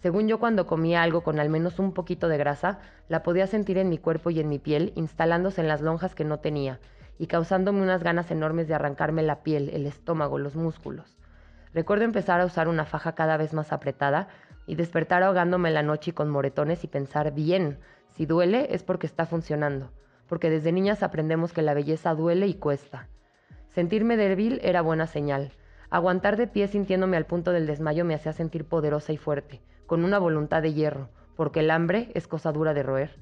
Según 0.00 0.26
yo 0.26 0.38
cuando 0.38 0.66
comía 0.66 1.02
algo 1.02 1.20
con 1.20 1.38
al 1.38 1.50
menos 1.50 1.78
un 1.78 1.92
poquito 1.92 2.28
de 2.28 2.38
grasa, 2.38 2.78
la 3.10 3.22
podía 3.22 3.46
sentir 3.46 3.76
en 3.76 3.90
mi 3.90 3.98
cuerpo 3.98 4.30
y 4.30 4.40
en 4.40 4.48
mi 4.48 4.58
piel, 4.58 4.94
instalándose 4.96 5.60
en 5.60 5.68
las 5.68 5.82
lonjas 5.82 6.14
que 6.14 6.24
no 6.24 6.38
tenía, 6.38 6.80
y 7.18 7.26
causándome 7.26 7.82
unas 7.82 8.02
ganas 8.02 8.30
enormes 8.30 8.66
de 8.66 8.76
arrancarme 8.76 9.22
la 9.22 9.42
piel, 9.42 9.68
el 9.74 9.84
estómago, 9.84 10.38
los 10.38 10.56
músculos. 10.56 11.18
Recuerdo 11.74 12.06
empezar 12.06 12.40
a 12.40 12.46
usar 12.46 12.68
una 12.68 12.86
faja 12.86 13.14
cada 13.14 13.36
vez 13.36 13.52
más 13.52 13.74
apretada 13.74 14.28
y 14.66 14.76
despertar 14.76 15.22
ahogándome 15.22 15.68
en 15.68 15.74
la 15.74 15.82
noche 15.82 16.14
con 16.14 16.30
moretones 16.30 16.82
y 16.82 16.86
pensar, 16.86 17.34
bien, 17.34 17.78
si 18.14 18.24
duele 18.24 18.68
es 18.70 18.82
porque 18.82 19.06
está 19.06 19.26
funcionando, 19.26 19.90
porque 20.28 20.50
desde 20.50 20.72
niñas 20.72 21.02
aprendemos 21.02 21.52
que 21.52 21.62
la 21.62 21.74
belleza 21.74 22.14
duele 22.14 22.46
y 22.46 22.54
cuesta. 22.54 23.08
Sentirme 23.74 24.16
débil 24.16 24.60
era 24.62 24.82
buena 24.82 25.06
señal. 25.06 25.52
Aguantar 25.90 26.36
de 26.36 26.46
pie 26.46 26.68
sintiéndome 26.68 27.16
al 27.16 27.26
punto 27.26 27.52
del 27.52 27.66
desmayo 27.66 28.04
me 28.04 28.14
hacía 28.14 28.32
sentir 28.32 28.64
poderosa 28.64 29.12
y 29.12 29.16
fuerte, 29.16 29.62
con 29.86 30.04
una 30.04 30.18
voluntad 30.18 30.62
de 30.62 30.74
hierro, 30.74 31.08
porque 31.36 31.60
el 31.60 31.70
hambre 31.70 32.10
es 32.14 32.26
cosa 32.26 32.52
dura 32.52 32.74
de 32.74 32.82
roer. 32.82 33.16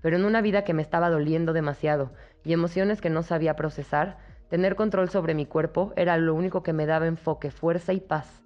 Pero 0.00 0.16
en 0.16 0.24
una 0.24 0.40
vida 0.40 0.64
que 0.64 0.74
me 0.74 0.82
estaba 0.82 1.10
doliendo 1.10 1.52
demasiado 1.52 2.12
y 2.44 2.52
emociones 2.52 3.00
que 3.00 3.10
no 3.10 3.22
sabía 3.22 3.56
procesar, 3.56 4.18
tener 4.48 4.76
control 4.76 5.10
sobre 5.10 5.34
mi 5.34 5.46
cuerpo 5.46 5.92
era 5.96 6.16
lo 6.16 6.34
único 6.34 6.62
que 6.62 6.72
me 6.72 6.86
daba 6.86 7.06
enfoque, 7.06 7.50
fuerza 7.50 7.92
y 7.92 8.00
paz. 8.00 8.42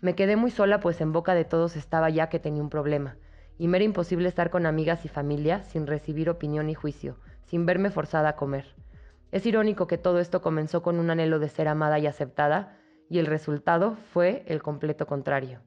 Me 0.00 0.14
quedé 0.14 0.36
muy 0.36 0.50
sola 0.50 0.80
pues 0.80 1.00
en 1.00 1.12
boca 1.12 1.34
de 1.34 1.44
todos 1.44 1.76
estaba 1.76 2.08
ya 2.08 2.28
que 2.28 2.38
tenía 2.38 2.62
un 2.62 2.70
problema, 2.70 3.16
y 3.58 3.68
me 3.68 3.78
era 3.78 3.84
imposible 3.84 4.28
estar 4.28 4.50
con 4.50 4.64
amigas 4.64 5.04
y 5.04 5.08
familia 5.08 5.62
sin 5.64 5.86
recibir 5.86 6.30
opinión 6.30 6.70
y 6.70 6.74
juicio, 6.74 7.16
sin 7.48 7.66
verme 7.66 7.90
forzada 7.90 8.30
a 8.30 8.36
comer. 8.36 8.74
Es 9.32 9.44
irónico 9.46 9.86
que 9.86 9.98
todo 9.98 10.20
esto 10.20 10.40
comenzó 10.40 10.82
con 10.82 10.98
un 10.98 11.10
anhelo 11.10 11.38
de 11.38 11.48
ser 11.48 11.68
amada 11.68 11.98
y 11.98 12.06
aceptada, 12.06 12.76
y 13.10 13.18
el 13.18 13.26
resultado 13.26 13.96
fue 14.12 14.44
el 14.46 14.62
completo 14.62 15.06
contrario. 15.06 15.60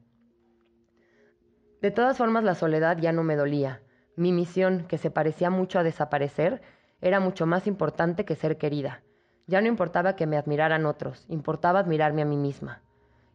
De 1.80 1.90
todas 1.90 2.16
formas, 2.16 2.44
la 2.44 2.54
soledad 2.54 2.98
ya 2.98 3.12
no 3.12 3.24
me 3.24 3.36
dolía. 3.36 3.82
Mi 4.14 4.32
misión, 4.32 4.84
que 4.88 4.98
se 4.98 5.10
parecía 5.10 5.50
mucho 5.50 5.80
a 5.80 5.82
desaparecer, 5.82 6.62
era 7.00 7.18
mucho 7.18 7.46
más 7.46 7.66
importante 7.66 8.24
que 8.24 8.36
ser 8.36 8.56
querida. 8.58 9.02
Ya 9.48 9.60
no 9.60 9.66
importaba 9.66 10.14
que 10.14 10.28
me 10.28 10.36
admiraran 10.36 10.86
otros, 10.86 11.24
importaba 11.28 11.80
admirarme 11.80 12.22
a 12.22 12.26
mí 12.26 12.36
misma. 12.36 12.82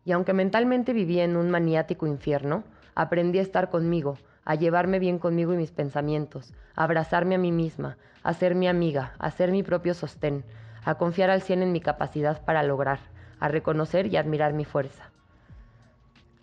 Y 0.05 0.13
aunque 0.13 0.31
mentalmente 0.31 0.93
vivía 0.93 1.25
en 1.25 1.35
un 1.35 1.51
maniático 1.51 2.07
infierno, 2.07 2.63
aprendí 2.95 3.39
a 3.39 3.41
estar 3.41 3.69
conmigo, 3.69 4.17
a 4.47 4.55
llevarme 4.55 4.97
bien 4.97 5.19
conmigo 5.19 5.53
y 5.53 5.57
mis 5.57 5.73
pensamientos, 5.73 6.53
a 6.73 6.85
abrazarme 6.85 7.35
a 7.35 7.37
mí 7.37 7.51
misma, 7.51 7.97
a 8.23 8.33
ser 8.33 8.55
mi 8.55 8.69
amiga, 8.69 9.11
a 9.19 9.29
ser 9.29 9.51
mi 9.51 9.61
propio 9.61 9.93
sostén, 9.93 10.45
a 10.85 10.95
confiar 10.95 11.29
al 11.29 11.41
cien 11.41 11.61
en 11.61 11.73
mi 11.73 11.81
capacidad 11.81 12.45
para 12.45 12.63
lograr, 12.63 12.99
a 13.41 13.49
reconocer 13.49 14.07
y 14.07 14.15
admirar 14.15 14.53
mi 14.53 14.63
fuerza. 14.63 15.11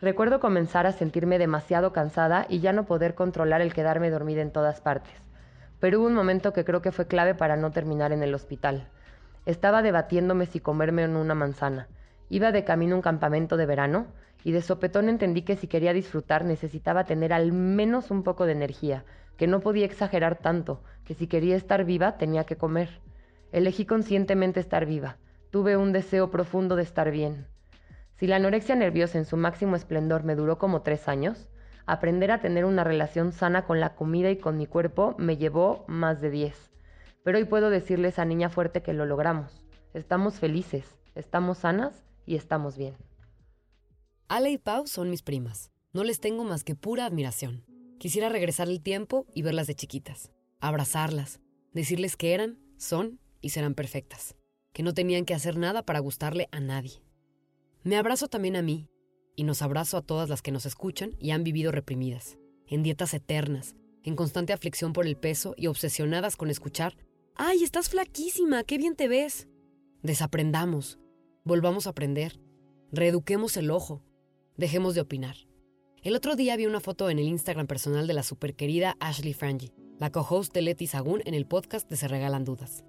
Recuerdo 0.02 0.38
comenzar 0.38 0.86
a 0.86 0.92
sentirme 0.92 1.38
demasiado 1.38 1.94
cansada 1.94 2.44
y 2.50 2.60
ya 2.60 2.74
no 2.74 2.84
poder 2.84 3.14
controlar 3.14 3.62
el 3.62 3.72
quedarme 3.72 4.10
dormida 4.10 4.42
en 4.42 4.50
todas 4.50 4.82
partes. 4.82 5.14
Pero 5.80 6.00
hubo 6.00 6.06
un 6.06 6.14
momento 6.14 6.52
que 6.52 6.66
creo 6.66 6.82
que 6.82 6.92
fue 6.92 7.06
clave 7.06 7.34
para 7.34 7.56
no 7.56 7.70
terminar 7.70 8.12
en 8.12 8.22
el 8.22 8.34
hospital. 8.34 8.86
Estaba 9.46 9.80
debatiéndome 9.80 10.44
si 10.44 10.60
comerme 10.60 11.08
no 11.08 11.22
una 11.22 11.34
manzana. 11.34 11.88
Iba 12.28 12.52
de 12.52 12.64
camino 12.64 12.96
a 12.96 12.96
un 12.96 13.02
campamento 13.02 13.56
de 13.56 13.64
verano 13.64 14.08
y 14.44 14.52
de 14.52 14.60
sopetón 14.60 15.08
entendí 15.08 15.42
que 15.42 15.56
si 15.56 15.66
quería 15.66 15.94
disfrutar 15.94 16.44
necesitaba 16.44 17.04
tener 17.04 17.32
al 17.32 17.50
menos 17.50 18.10
un 18.10 18.22
poco 18.22 18.44
de 18.44 18.52
energía, 18.52 19.04
que 19.38 19.46
no 19.46 19.60
podía 19.60 19.86
exagerar 19.86 20.38
tanto, 20.38 20.82
que 21.04 21.14
si 21.14 21.26
quería 21.26 21.56
estar 21.56 21.84
viva 21.84 22.18
tenía 22.18 22.44
que 22.44 22.56
comer. 22.56 23.00
Elegí 23.52 23.86
conscientemente 23.86 24.60
estar 24.60 24.84
viva. 24.84 25.16
Tuve 25.50 25.76
un 25.76 25.92
deseo 25.92 26.30
profundo 26.30 26.76
de 26.76 26.82
estar 26.82 27.10
bien. 27.10 27.46
Si 28.16 28.26
la 28.26 28.36
anorexia 28.36 28.76
nerviosa 28.76 29.18
en 29.18 29.24
su 29.24 29.36
máximo 29.36 29.76
esplendor 29.76 30.24
me 30.24 30.36
duró 30.36 30.58
como 30.58 30.82
tres 30.82 31.08
años, 31.08 31.48
aprender 31.86 32.30
a 32.30 32.40
tener 32.40 32.64
una 32.64 32.84
relación 32.84 33.32
sana 33.32 33.64
con 33.64 33.80
la 33.80 33.94
comida 33.94 34.30
y 34.30 34.36
con 34.36 34.58
mi 34.58 34.66
cuerpo 34.66 35.14
me 35.18 35.36
llevó 35.38 35.84
más 35.88 36.20
de 36.20 36.30
diez. 36.30 36.70
Pero 37.22 37.38
hoy 37.38 37.44
puedo 37.44 37.70
decirle 37.70 38.08
a 38.08 38.10
esa 38.10 38.24
niña 38.24 38.50
fuerte 38.50 38.82
que 38.82 38.92
lo 38.92 39.06
logramos. 39.06 39.64
Estamos 39.94 40.38
felices, 40.38 40.84
estamos 41.14 41.58
sanas 41.58 42.04
y 42.26 42.36
estamos 42.36 42.76
bien. 42.76 42.94
Ale 44.28 44.50
y 44.50 44.58
Pau 44.58 44.86
son 44.86 45.10
mis 45.10 45.22
primas. 45.22 45.70
No 45.92 46.02
les 46.02 46.18
tengo 46.18 46.44
más 46.44 46.64
que 46.64 46.74
pura 46.74 47.06
admiración. 47.06 47.64
Quisiera 47.98 48.28
regresar 48.28 48.68
el 48.68 48.82
tiempo 48.82 49.26
y 49.34 49.42
verlas 49.42 49.66
de 49.66 49.74
chiquitas, 49.74 50.32
abrazarlas, 50.60 51.40
decirles 51.72 52.16
que 52.16 52.34
eran, 52.34 52.58
son 52.76 53.20
y 53.40 53.50
serán 53.50 53.74
perfectas, 53.74 54.34
que 54.72 54.82
no 54.82 54.94
tenían 54.94 55.24
que 55.24 55.34
hacer 55.34 55.56
nada 55.56 55.84
para 55.84 56.00
gustarle 56.00 56.48
a 56.52 56.60
nadie. 56.60 57.02
Me 57.82 57.96
abrazo 57.96 58.28
también 58.28 58.56
a 58.56 58.62
mí, 58.62 58.88
y 59.36 59.44
nos 59.44 59.62
abrazo 59.62 59.96
a 59.96 60.02
todas 60.02 60.28
las 60.28 60.42
que 60.42 60.52
nos 60.52 60.66
escuchan 60.66 61.14
y 61.18 61.30
han 61.30 61.44
vivido 61.44 61.70
reprimidas, 61.70 62.38
en 62.66 62.82
dietas 62.82 63.14
eternas, 63.14 63.76
en 64.02 64.16
constante 64.16 64.52
aflicción 64.52 64.92
por 64.92 65.06
el 65.06 65.16
peso 65.16 65.54
y 65.56 65.66
obsesionadas 65.66 66.36
con 66.36 66.50
escuchar, 66.50 66.96
¡ay, 67.34 67.62
estás 67.62 67.88
flaquísima! 67.88 68.64
¡Qué 68.64 68.78
bien 68.78 68.96
te 68.96 69.08
ves! 69.08 69.48
Desaprendamos, 70.02 70.98
volvamos 71.44 71.86
a 71.86 71.90
aprender, 71.90 72.40
reeduquemos 72.92 73.56
el 73.56 73.70
ojo, 73.70 74.02
dejemos 74.56 74.94
de 74.94 75.00
opinar. 75.00 75.36
El 76.02 76.14
otro 76.14 76.36
día 76.36 76.56
vi 76.56 76.66
una 76.66 76.80
foto 76.80 77.10
en 77.10 77.18
el 77.18 77.26
Instagram 77.26 77.66
personal 77.66 78.06
de 78.06 78.14
la 78.14 78.22
superquerida 78.22 78.96
Ashley 79.00 79.32
Frangi, 79.32 79.72
la 79.98 80.10
co-host 80.10 80.52
de 80.52 80.62
Leti 80.62 80.86
Sagún 80.86 81.22
en 81.24 81.34
el 81.34 81.46
podcast 81.46 81.88
de 81.90 81.96
Se 81.96 82.06
Regalan 82.06 82.44
Dudas. 82.44 82.84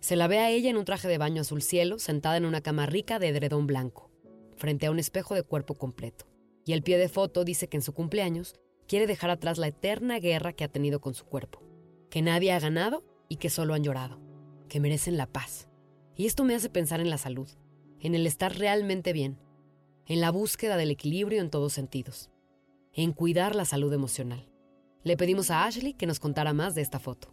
Se 0.00 0.16
la 0.16 0.26
ve 0.26 0.38
a 0.38 0.50
ella 0.50 0.70
en 0.70 0.76
un 0.76 0.84
traje 0.84 1.06
de 1.06 1.18
baño 1.18 1.42
azul 1.42 1.62
cielo, 1.62 1.98
sentada 1.98 2.36
en 2.36 2.44
una 2.44 2.60
cama 2.60 2.86
rica 2.86 3.18
de 3.18 3.28
edredón 3.28 3.66
blanco, 3.66 4.10
frente 4.56 4.86
a 4.86 4.90
un 4.90 4.98
espejo 4.98 5.34
de 5.34 5.42
cuerpo 5.42 5.74
completo. 5.74 6.26
Y 6.64 6.72
el 6.72 6.82
pie 6.82 6.98
de 6.98 7.08
foto 7.08 7.44
dice 7.44 7.68
que 7.68 7.76
en 7.76 7.82
su 7.82 7.92
cumpleaños 7.92 8.54
quiere 8.88 9.06
dejar 9.06 9.30
atrás 9.30 9.58
la 9.58 9.68
eterna 9.68 10.18
guerra 10.18 10.52
que 10.52 10.64
ha 10.64 10.68
tenido 10.68 11.00
con 11.00 11.14
su 11.14 11.24
cuerpo, 11.24 11.62
que 12.10 12.22
nadie 12.22 12.52
ha 12.52 12.60
ganado 12.60 13.04
y 13.28 13.36
que 13.36 13.50
solo 13.50 13.74
han 13.74 13.84
llorado, 13.84 14.20
que 14.68 14.80
merecen 14.80 15.16
la 15.16 15.26
paz. 15.26 15.68
Y 16.16 16.26
esto 16.26 16.42
me 16.44 16.54
hace 16.54 16.68
pensar 16.68 17.00
en 17.00 17.10
la 17.10 17.18
salud, 17.18 17.48
en 18.00 18.14
el 18.14 18.26
estar 18.26 18.56
realmente 18.58 19.12
bien, 19.12 19.38
en 20.06 20.20
la 20.20 20.30
búsqueda 20.30 20.76
del 20.76 20.90
equilibrio 20.90 21.40
en 21.40 21.50
todos 21.50 21.72
sentidos, 21.72 22.30
en 22.92 23.12
cuidar 23.12 23.54
la 23.54 23.64
salud 23.64 23.92
emocional. 23.92 24.48
Le 25.02 25.16
pedimos 25.16 25.50
a 25.50 25.64
Ashley 25.64 25.94
que 25.94 26.06
nos 26.06 26.20
contara 26.20 26.52
más 26.52 26.74
de 26.74 26.82
esta 26.82 26.98
foto. 26.98 27.32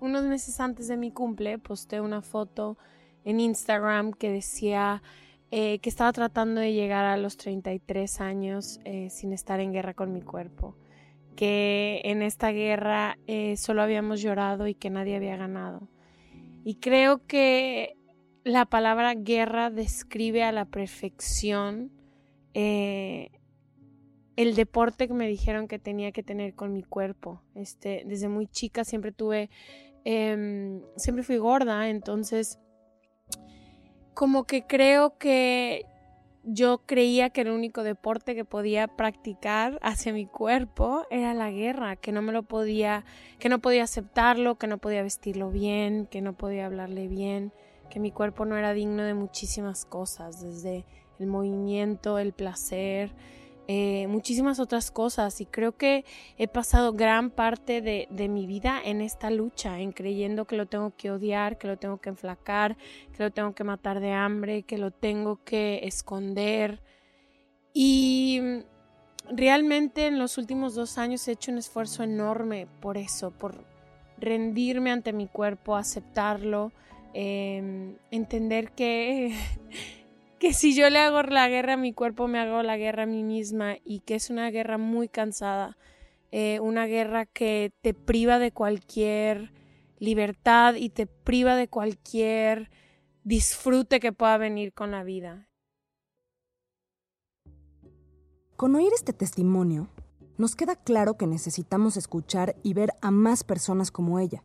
Unos 0.00 0.24
meses 0.24 0.60
antes 0.60 0.88
de 0.88 0.96
mi 0.96 1.12
cumple 1.12 1.58
posté 1.58 2.00
una 2.00 2.22
foto 2.22 2.78
en 3.24 3.40
Instagram 3.40 4.12
que 4.12 4.30
decía 4.30 5.02
eh, 5.50 5.78
que 5.80 5.88
estaba 5.88 6.12
tratando 6.12 6.60
de 6.60 6.72
llegar 6.72 7.04
a 7.04 7.16
los 7.16 7.36
33 7.36 8.20
años 8.20 8.80
eh, 8.84 9.10
sin 9.10 9.32
estar 9.32 9.60
en 9.60 9.72
guerra 9.72 9.94
con 9.94 10.12
mi 10.12 10.22
cuerpo, 10.22 10.76
que 11.36 12.00
en 12.04 12.22
esta 12.22 12.50
guerra 12.50 13.18
eh, 13.26 13.56
solo 13.56 13.82
habíamos 13.82 14.20
llorado 14.22 14.66
y 14.66 14.74
que 14.74 14.90
nadie 14.90 15.16
había 15.16 15.36
ganado. 15.36 15.88
Y 16.64 16.76
creo 16.76 17.26
que 17.26 17.96
la 18.44 18.64
palabra 18.64 19.14
guerra 19.14 19.70
describe 19.70 20.44
a 20.44 20.52
la 20.52 20.64
perfección 20.64 21.90
el 22.54 23.30
deporte 24.54 25.06
que 25.06 25.14
me 25.14 25.28
dijeron 25.28 25.68
que 25.68 25.78
tenía 25.78 26.12
que 26.12 26.22
tener 26.22 26.54
con 26.54 26.72
mi 26.72 26.82
cuerpo. 26.82 27.42
Este, 27.54 28.04
desde 28.06 28.28
muy 28.28 28.46
chica 28.46 28.84
siempre 28.84 29.12
tuve, 29.12 29.50
em, 30.04 30.82
siempre 30.96 31.22
fui 31.22 31.36
gorda, 31.36 31.88
entonces 31.88 32.58
como 34.14 34.44
que 34.44 34.66
creo 34.66 35.18
que 35.18 35.84
yo 36.42 36.82
creía 36.86 37.30
que 37.30 37.42
el 37.42 37.50
único 37.50 37.82
deporte 37.82 38.34
que 38.34 38.44
podía 38.44 38.88
practicar 38.88 39.78
hacia 39.82 40.12
mi 40.12 40.26
cuerpo 40.26 41.06
era 41.10 41.34
la 41.34 41.50
guerra, 41.50 41.96
que 41.96 42.12
no 42.12 42.22
me 42.22 42.32
lo 42.32 42.42
podía, 42.42 43.04
que 43.38 43.48
no 43.48 43.58
podía 43.60 43.84
aceptarlo, 43.84 44.56
que 44.56 44.66
no 44.66 44.78
podía 44.78 45.02
vestirlo 45.02 45.50
bien, 45.50 46.06
que 46.06 46.22
no 46.22 46.32
podía 46.32 46.66
hablarle 46.66 47.08
bien, 47.08 47.52
que 47.90 48.00
mi 48.00 48.10
cuerpo 48.10 48.46
no 48.46 48.56
era 48.56 48.72
digno 48.72 49.02
de 49.02 49.14
muchísimas 49.14 49.84
cosas, 49.84 50.40
desde 50.40 50.86
el 51.20 51.26
movimiento, 51.26 52.18
el 52.18 52.32
placer, 52.32 53.12
eh, 53.68 54.08
muchísimas 54.08 54.58
otras 54.58 54.90
cosas 54.90 55.40
y 55.40 55.46
creo 55.46 55.76
que 55.76 56.04
he 56.38 56.48
pasado 56.48 56.92
gran 56.92 57.30
parte 57.30 57.80
de, 57.80 58.08
de, 58.10 58.28
mi 58.28 58.46
vida 58.46 58.80
en 58.84 59.00
esta 59.00 59.30
lucha, 59.30 59.78
en 59.78 59.92
creyendo 59.92 60.44
que 60.44 60.56
lo 60.56 60.66
tengo 60.66 60.92
que 60.96 61.12
odiar, 61.12 61.56
que 61.56 61.68
lo 61.68 61.76
tengo 61.76 61.98
que 61.98 62.08
enflacar, 62.08 62.76
que 63.16 63.22
lo 63.22 63.30
tengo 63.30 63.54
que 63.54 63.62
matar 63.62 64.00
de 64.00 64.10
hambre, 64.10 64.64
que 64.64 64.76
lo 64.76 64.90
tengo 64.90 65.44
que 65.44 65.82
esconder. 65.84 66.82
Y 67.72 68.40
realmente 69.30 70.08
en 70.08 70.18
los 70.18 70.36
últimos 70.36 70.74
dos 70.74 70.98
años 70.98 71.28
he 71.28 71.32
hecho 71.32 71.52
un 71.52 71.58
esfuerzo 71.58 72.02
enorme 72.02 72.66
por 72.80 72.96
eso, 72.96 73.30
por 73.30 73.64
rendirme 74.18 74.90
ante 74.90 75.12
mi 75.12 75.28
cuerpo, 75.28 75.76
aceptarlo, 75.76 76.72
eh, 77.14 77.94
entender 78.10 78.72
que 78.72 79.32
que 80.40 80.54
si 80.54 80.74
yo 80.74 80.88
le 80.88 80.98
hago 80.98 81.22
la 81.22 81.48
guerra 81.50 81.74
a 81.74 81.76
mi 81.76 81.92
cuerpo, 81.92 82.26
me 82.26 82.38
hago 82.38 82.62
la 82.62 82.78
guerra 82.78 83.02
a 83.02 83.06
mí 83.06 83.22
misma 83.22 83.76
y 83.84 84.00
que 84.00 84.14
es 84.14 84.30
una 84.30 84.50
guerra 84.50 84.78
muy 84.78 85.06
cansada, 85.06 85.76
eh, 86.32 86.60
una 86.60 86.86
guerra 86.86 87.26
que 87.26 87.74
te 87.82 87.92
priva 87.92 88.38
de 88.38 88.50
cualquier 88.50 89.52
libertad 89.98 90.76
y 90.76 90.88
te 90.88 91.06
priva 91.06 91.56
de 91.56 91.68
cualquier 91.68 92.70
disfrute 93.22 94.00
que 94.00 94.14
pueda 94.14 94.38
venir 94.38 94.72
con 94.72 94.90
la 94.90 95.04
vida. 95.04 95.50
Con 98.56 98.74
oír 98.74 98.92
este 98.94 99.12
testimonio, 99.12 99.90
nos 100.38 100.56
queda 100.56 100.74
claro 100.74 101.18
que 101.18 101.26
necesitamos 101.26 101.98
escuchar 101.98 102.56
y 102.62 102.72
ver 102.72 102.94
a 103.02 103.10
más 103.10 103.44
personas 103.44 103.90
como 103.90 104.18
ella, 104.18 104.42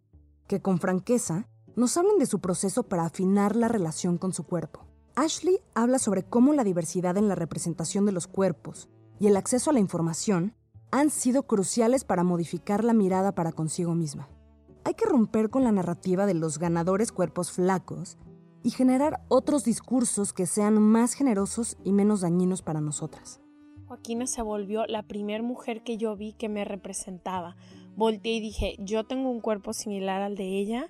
que 0.47 0.62
con 0.62 0.77
franqueza 0.79 1.47
nos 1.77 1.95
hablen 1.95 2.17
de 2.19 2.25
su 2.25 2.41
proceso 2.41 2.84
para 2.84 3.05
afinar 3.05 3.55
la 3.55 3.69
relación 3.69 4.17
con 4.17 4.34
su 4.34 4.43
cuerpo. 4.43 4.86
Ashley 5.15 5.60
habla 5.73 5.97
sobre 5.97 6.23
cómo 6.23 6.51
la 6.51 6.65
diversidad 6.65 7.17
en 7.17 7.30
la 7.30 7.36
representación 7.36 8.06
de 8.06 8.12
los 8.12 8.28
cuerpos 8.28 8.89
y 9.17 9.28
el 9.28 9.38
acceso 9.38 9.69
a 9.69 9.73
la 9.73 9.80
información 9.80 10.54
han 10.91 11.10
sido 11.10 11.43
cruciales 11.43 12.04
para 12.04 12.25
modificar 12.25 12.84
la 12.84 12.93
mirada 12.93 13.34
para 13.34 13.54
consigo 13.54 13.95
misma. 13.95 14.28
Hay 14.84 14.93
que 14.95 15.06
romper 15.06 15.49
con 15.49 15.63
la 15.63 15.71
narrativa 15.71 16.25
de 16.25 16.34
los 16.34 16.60
ganadores 16.60 17.13
cuerpos 17.13 17.51
flacos 17.51 18.17
y 18.62 18.71
generar 18.71 19.21
otros 19.30 19.63
discursos 19.63 20.34
que 20.34 20.45
sean 20.45 20.82
más 20.82 21.13
generosos 21.13 21.78
y 21.86 21.93
menos 21.93 22.21
dañinos 22.21 22.62
para 22.62 22.82
nosotras. 22.82 23.39
Joaquina 23.88 24.28
se 24.28 24.41
volvió 24.41 24.86
la 24.86 25.04
primera 25.04 25.43
mujer 25.43 25.82
que 25.84 25.97
yo 25.97 26.17
vi 26.17 26.34
que 26.34 26.49
me 26.49 26.65
representaba. 26.65 27.56
Volteé 27.95 28.34
y 28.34 28.39
dije, 28.41 28.75
yo 28.80 29.06
tengo 29.06 29.30
un 29.30 29.39
cuerpo 29.39 29.71
similar 29.71 30.21
al 30.21 30.36
de 30.36 30.60
ella 30.60 30.89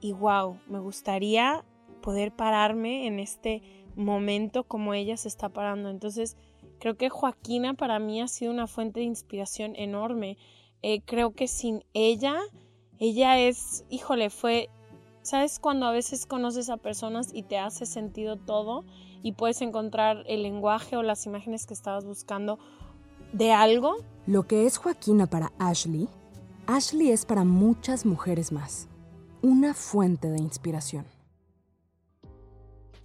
y 0.00 0.12
wow, 0.12 0.58
me 0.68 0.78
gustaría 0.78 1.64
poder 2.00 2.32
pararme 2.32 3.06
en 3.06 3.18
este 3.18 3.62
momento 3.96 4.64
como 4.64 4.94
ella 4.94 5.16
se 5.16 5.28
está 5.28 5.48
parando. 5.48 5.90
Entonces, 5.90 6.36
creo 6.78 6.96
que 6.96 7.10
Joaquina 7.10 7.74
para 7.74 7.98
mí 7.98 8.20
ha 8.20 8.28
sido 8.28 8.52
una 8.52 8.66
fuente 8.66 9.00
de 9.00 9.06
inspiración 9.06 9.74
enorme. 9.76 10.36
Eh, 10.82 11.02
creo 11.02 11.32
que 11.32 11.46
sin 11.46 11.84
ella, 11.92 12.36
ella 12.98 13.38
es, 13.38 13.84
híjole, 13.90 14.30
fue, 14.30 14.68
¿sabes 15.22 15.58
cuando 15.58 15.86
a 15.86 15.92
veces 15.92 16.26
conoces 16.26 16.70
a 16.70 16.76
personas 16.76 17.30
y 17.32 17.42
te 17.42 17.58
hace 17.58 17.86
sentido 17.86 18.36
todo 18.36 18.84
y 19.22 19.32
puedes 19.32 19.60
encontrar 19.60 20.24
el 20.26 20.42
lenguaje 20.42 20.96
o 20.96 21.02
las 21.02 21.26
imágenes 21.26 21.66
que 21.66 21.74
estabas 21.74 22.04
buscando 22.04 22.58
de 23.32 23.52
algo? 23.52 23.96
Lo 24.26 24.46
que 24.46 24.66
es 24.66 24.78
Joaquina 24.78 25.26
para 25.26 25.52
Ashley, 25.58 26.08
Ashley 26.66 27.10
es 27.10 27.24
para 27.26 27.44
muchas 27.44 28.06
mujeres 28.06 28.52
más. 28.52 28.88
Una 29.42 29.74
fuente 29.74 30.28
de 30.28 30.38
inspiración. 30.38 31.04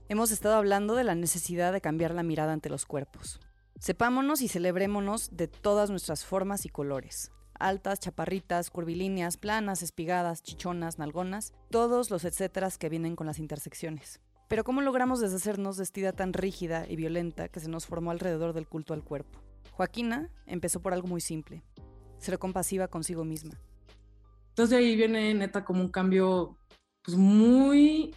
Hemos 0.08 0.30
estado 0.30 0.54
hablando 0.54 0.94
de 0.94 1.04
la 1.04 1.16
necesidad 1.16 1.74
de 1.74 1.82
cambiar 1.82 2.14
la 2.14 2.22
mirada 2.22 2.54
ante 2.54 2.70
los 2.70 2.86
cuerpos. 2.86 3.40
Sepámonos 3.80 4.44
y 4.44 4.48
celebrémonos 4.48 5.36
de 5.36 5.48
todas 5.48 5.90
nuestras 5.90 6.24
formas 6.24 6.68
y 6.68 6.70
colores. 6.70 7.32
Altas, 7.58 8.02
chaparritas, 8.02 8.70
curvilíneas, 8.70 9.38
planas, 9.38 9.82
espigadas, 9.82 10.44
chichonas, 10.44 11.00
nalgonas, 11.00 11.54
todos 11.72 12.12
los 12.12 12.24
etcéteras 12.24 12.78
que 12.78 12.88
vienen 12.88 13.16
con 13.16 13.26
las 13.26 13.40
intersecciones. 13.40 14.22
Pero 14.48 14.64
¿cómo 14.64 14.82
logramos 14.82 15.22
deshacernos 15.22 15.78
de 15.78 15.84
esta 15.84 16.00
idea 16.00 16.14
tan 16.14 16.34
rígida 16.34 16.86
y 16.88 16.96
violenta 16.96 17.48
que 17.48 17.60
se 17.60 17.68
nos 17.68 17.88
formó 17.88 18.12
alrededor 18.12 18.54
del 18.54 18.68
culto 18.68 18.94
al 18.94 19.04
cuerpo? 19.04 19.40
Joaquina 19.72 20.30
empezó 20.46 20.82
por 20.82 20.94
algo 20.94 21.08
muy 21.08 21.20
simple, 21.20 21.64
ser 22.20 22.38
compasiva 22.38 22.90
consigo 22.90 23.26
misma. 23.26 23.60
Entonces 24.50 24.70
de 24.70 24.78
ahí 24.78 24.96
viene 24.96 25.34
neta 25.34 25.66
como 25.66 25.82
un 25.82 25.90
cambio 25.90 26.60
pues 27.02 27.18
muy 27.18 28.14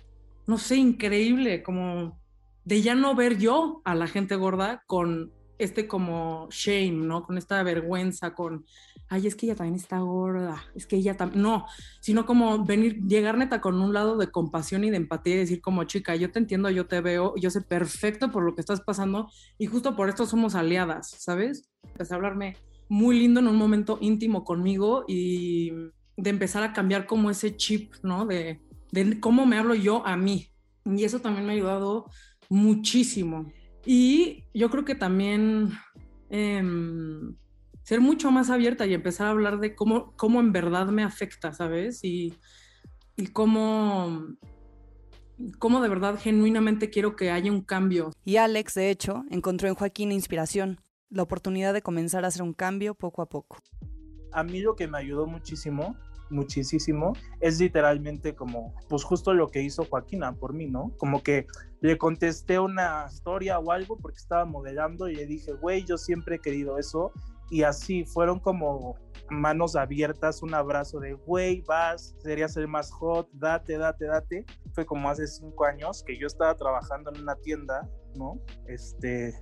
no 0.48 0.56
sé, 0.56 0.76
increíble, 0.76 1.62
como 1.62 2.18
de 2.64 2.80
ya 2.80 2.94
no 2.94 3.14
ver 3.14 3.36
yo 3.36 3.82
a 3.84 3.94
la 3.94 4.06
gente 4.06 4.34
gorda 4.34 4.82
con 4.86 5.30
este 5.58 5.86
como 5.86 6.48
shame, 6.50 7.06
¿no? 7.06 7.22
Con 7.24 7.36
esta 7.36 7.62
vergüenza, 7.62 8.34
con, 8.34 8.64
ay, 9.08 9.26
es 9.26 9.34
que 9.34 9.44
ella 9.44 9.56
también 9.56 9.74
está 9.74 9.98
gorda, 9.98 10.64
es 10.74 10.86
que 10.86 10.96
ella 10.96 11.18
también, 11.18 11.42
no, 11.42 11.66
sino 12.00 12.24
como 12.24 12.64
venir, 12.64 13.02
llegar 13.06 13.36
neta 13.36 13.60
con 13.60 13.78
un 13.78 13.92
lado 13.92 14.16
de 14.16 14.30
compasión 14.30 14.84
y 14.84 14.90
de 14.90 14.96
empatía 14.96 15.34
y 15.34 15.38
decir 15.38 15.60
como, 15.60 15.84
chica, 15.84 16.16
yo 16.16 16.30
te 16.30 16.38
entiendo, 16.38 16.70
yo 16.70 16.86
te 16.86 17.02
veo, 17.02 17.34
yo 17.36 17.50
sé 17.50 17.60
perfecto 17.60 18.32
por 18.32 18.42
lo 18.42 18.54
que 18.54 18.62
estás 18.62 18.80
pasando 18.80 19.28
y 19.58 19.66
justo 19.66 19.96
por 19.96 20.08
esto 20.08 20.24
somos 20.24 20.54
aliadas, 20.54 21.10
¿sabes? 21.10 21.68
Empecé 21.82 22.14
a 22.14 22.16
hablarme 22.16 22.56
muy 22.88 23.18
lindo 23.20 23.40
en 23.40 23.48
un 23.48 23.56
momento 23.56 23.98
íntimo 24.00 24.44
conmigo 24.44 25.04
y 25.06 25.72
de 26.16 26.30
empezar 26.30 26.62
a 26.62 26.72
cambiar 26.72 27.06
como 27.06 27.28
ese 27.28 27.54
chip, 27.54 27.92
¿no? 28.02 28.24
De, 28.24 28.62
de 28.92 29.20
cómo 29.20 29.46
me 29.46 29.58
hablo 29.58 29.74
yo 29.74 30.06
a 30.06 30.16
mí. 30.16 30.48
Y 30.84 31.04
eso 31.04 31.20
también 31.20 31.46
me 31.46 31.52
ha 31.52 31.56
ayudado 31.56 32.06
muchísimo. 32.48 33.50
Y 33.84 34.44
yo 34.54 34.70
creo 34.70 34.84
que 34.84 34.94
también 34.94 35.70
em, 36.30 37.36
ser 37.82 38.00
mucho 38.00 38.30
más 38.30 38.50
abierta 38.50 38.86
y 38.86 38.94
empezar 38.94 39.26
a 39.26 39.30
hablar 39.30 39.60
de 39.60 39.74
cómo, 39.74 40.14
cómo 40.16 40.40
en 40.40 40.52
verdad 40.52 40.88
me 40.88 41.02
afecta, 41.02 41.52
¿sabes? 41.52 42.04
Y, 42.04 42.34
y 43.16 43.28
cómo, 43.28 44.26
cómo 45.58 45.80
de 45.80 45.88
verdad 45.88 46.18
genuinamente 46.20 46.90
quiero 46.90 47.16
que 47.16 47.30
haya 47.30 47.50
un 47.50 47.62
cambio. 47.62 48.12
Y 48.24 48.36
Alex, 48.36 48.74
de 48.74 48.90
hecho, 48.90 49.24
encontró 49.30 49.68
en 49.68 49.74
Joaquín 49.74 50.12
inspiración, 50.12 50.80
la 51.10 51.22
oportunidad 51.22 51.72
de 51.72 51.82
comenzar 51.82 52.24
a 52.24 52.28
hacer 52.28 52.42
un 52.42 52.52
cambio 52.52 52.94
poco 52.94 53.22
a 53.22 53.28
poco. 53.28 53.58
A 54.32 54.44
mí 54.44 54.60
lo 54.60 54.76
que 54.76 54.86
me 54.86 54.98
ayudó 54.98 55.26
muchísimo 55.26 55.96
muchísimo, 56.30 57.12
es 57.40 57.60
literalmente 57.60 58.34
como, 58.34 58.74
pues 58.88 59.04
justo 59.04 59.34
lo 59.34 59.48
que 59.48 59.62
hizo 59.62 59.84
Joaquina 59.84 60.32
por 60.34 60.52
mí, 60.52 60.66
¿no? 60.66 60.92
Como 60.98 61.22
que 61.22 61.46
le 61.80 61.96
contesté 61.96 62.58
una 62.58 63.06
historia 63.10 63.58
o 63.58 63.70
algo 63.70 63.96
porque 63.98 64.18
estaba 64.18 64.44
modelando 64.44 65.08
y 65.08 65.14
le 65.14 65.26
dije, 65.26 65.52
güey, 65.52 65.84
yo 65.84 65.96
siempre 65.96 66.36
he 66.36 66.38
querido 66.40 66.78
eso. 66.78 67.12
Y 67.50 67.62
así 67.62 68.04
fueron 68.04 68.40
como 68.40 68.96
manos 69.30 69.74
abiertas, 69.74 70.42
un 70.42 70.52
abrazo 70.54 71.00
de, 71.00 71.14
güey, 71.14 71.62
vas, 71.62 72.14
serías 72.18 72.56
el 72.58 72.68
más 72.68 72.90
hot, 72.90 73.28
date, 73.32 73.78
date, 73.78 74.04
date. 74.04 74.44
Fue 74.72 74.84
como 74.84 75.08
hace 75.08 75.26
cinco 75.26 75.64
años 75.64 76.02
que 76.06 76.18
yo 76.18 76.26
estaba 76.26 76.54
trabajando 76.56 77.10
en 77.14 77.22
una 77.22 77.36
tienda, 77.36 77.88
¿no? 78.16 78.38
Este, 78.66 79.34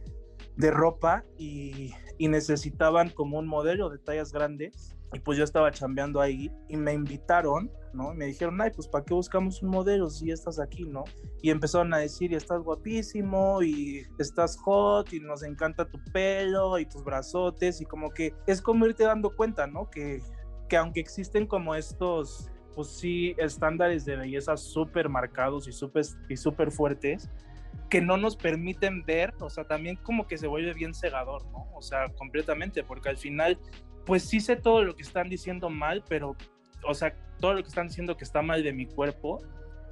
de 0.56 0.70
ropa 0.70 1.24
y, 1.36 1.92
y 2.18 2.28
necesitaban 2.28 3.10
como 3.10 3.38
un 3.38 3.46
modelo 3.46 3.90
de 3.90 3.98
tallas 3.98 4.32
grandes 4.32 4.95
y 5.12 5.20
pues 5.20 5.38
yo 5.38 5.44
estaba 5.44 5.70
chambeando 5.70 6.20
ahí 6.20 6.50
y 6.68 6.76
me 6.76 6.92
invitaron, 6.92 7.70
¿no? 7.92 8.12
Me 8.14 8.26
dijeron, 8.26 8.60
ay, 8.60 8.70
pues 8.74 8.88
¿para 8.88 9.04
qué 9.04 9.14
buscamos 9.14 9.62
un 9.62 9.70
modelo 9.70 10.10
si 10.10 10.30
estás 10.30 10.58
aquí, 10.58 10.84
¿no? 10.84 11.04
Y 11.42 11.50
empezaron 11.50 11.94
a 11.94 11.98
decir, 11.98 12.32
y 12.32 12.34
estás 12.34 12.60
guapísimo, 12.62 13.62
y 13.62 14.06
estás 14.18 14.56
hot, 14.58 15.12
y 15.12 15.20
nos 15.20 15.42
encanta 15.42 15.88
tu 15.88 16.02
pelo, 16.12 16.78
y 16.78 16.86
tus 16.86 17.04
brazotes, 17.04 17.80
y 17.80 17.84
como 17.84 18.10
que 18.10 18.34
es 18.46 18.60
como 18.60 18.86
irte 18.86 19.04
dando 19.04 19.34
cuenta, 19.34 19.66
¿no? 19.66 19.88
Que, 19.90 20.20
que 20.68 20.76
aunque 20.76 21.00
existen 21.00 21.46
como 21.46 21.74
estos 21.74 22.50
pues 22.74 22.88
sí, 22.88 23.34
estándares 23.38 24.04
de 24.04 24.16
belleza 24.16 24.54
súper 24.58 25.08
marcados 25.08 25.66
y 25.66 25.72
súper 25.72 26.04
y 26.28 26.36
super 26.36 26.70
fuertes 26.70 27.30
que 27.88 28.00
no 28.00 28.16
nos 28.16 28.36
permiten 28.36 29.04
ver, 29.04 29.32
o 29.40 29.48
sea, 29.48 29.64
también 29.64 29.96
como 29.96 30.26
que 30.26 30.38
se 30.38 30.46
vuelve 30.46 30.74
bien 30.74 30.94
cegador, 30.94 31.44
¿no? 31.46 31.68
O 31.74 31.82
sea, 31.82 32.08
completamente, 32.14 32.82
porque 32.82 33.08
al 33.08 33.16
final, 33.16 33.58
pues 34.06 34.22
sí 34.22 34.40
sé 34.40 34.56
todo 34.56 34.82
lo 34.82 34.96
que 34.96 35.02
están 35.02 35.28
diciendo 35.28 35.68
mal, 35.68 36.02
pero, 36.08 36.36
o 36.86 36.94
sea, 36.94 37.14
todo 37.40 37.54
lo 37.54 37.62
que 37.62 37.68
están 37.68 37.88
diciendo 37.88 38.16
que 38.16 38.24
está 38.24 38.40
mal 38.40 38.62
de 38.62 38.72
mi 38.72 38.86
cuerpo, 38.86 39.42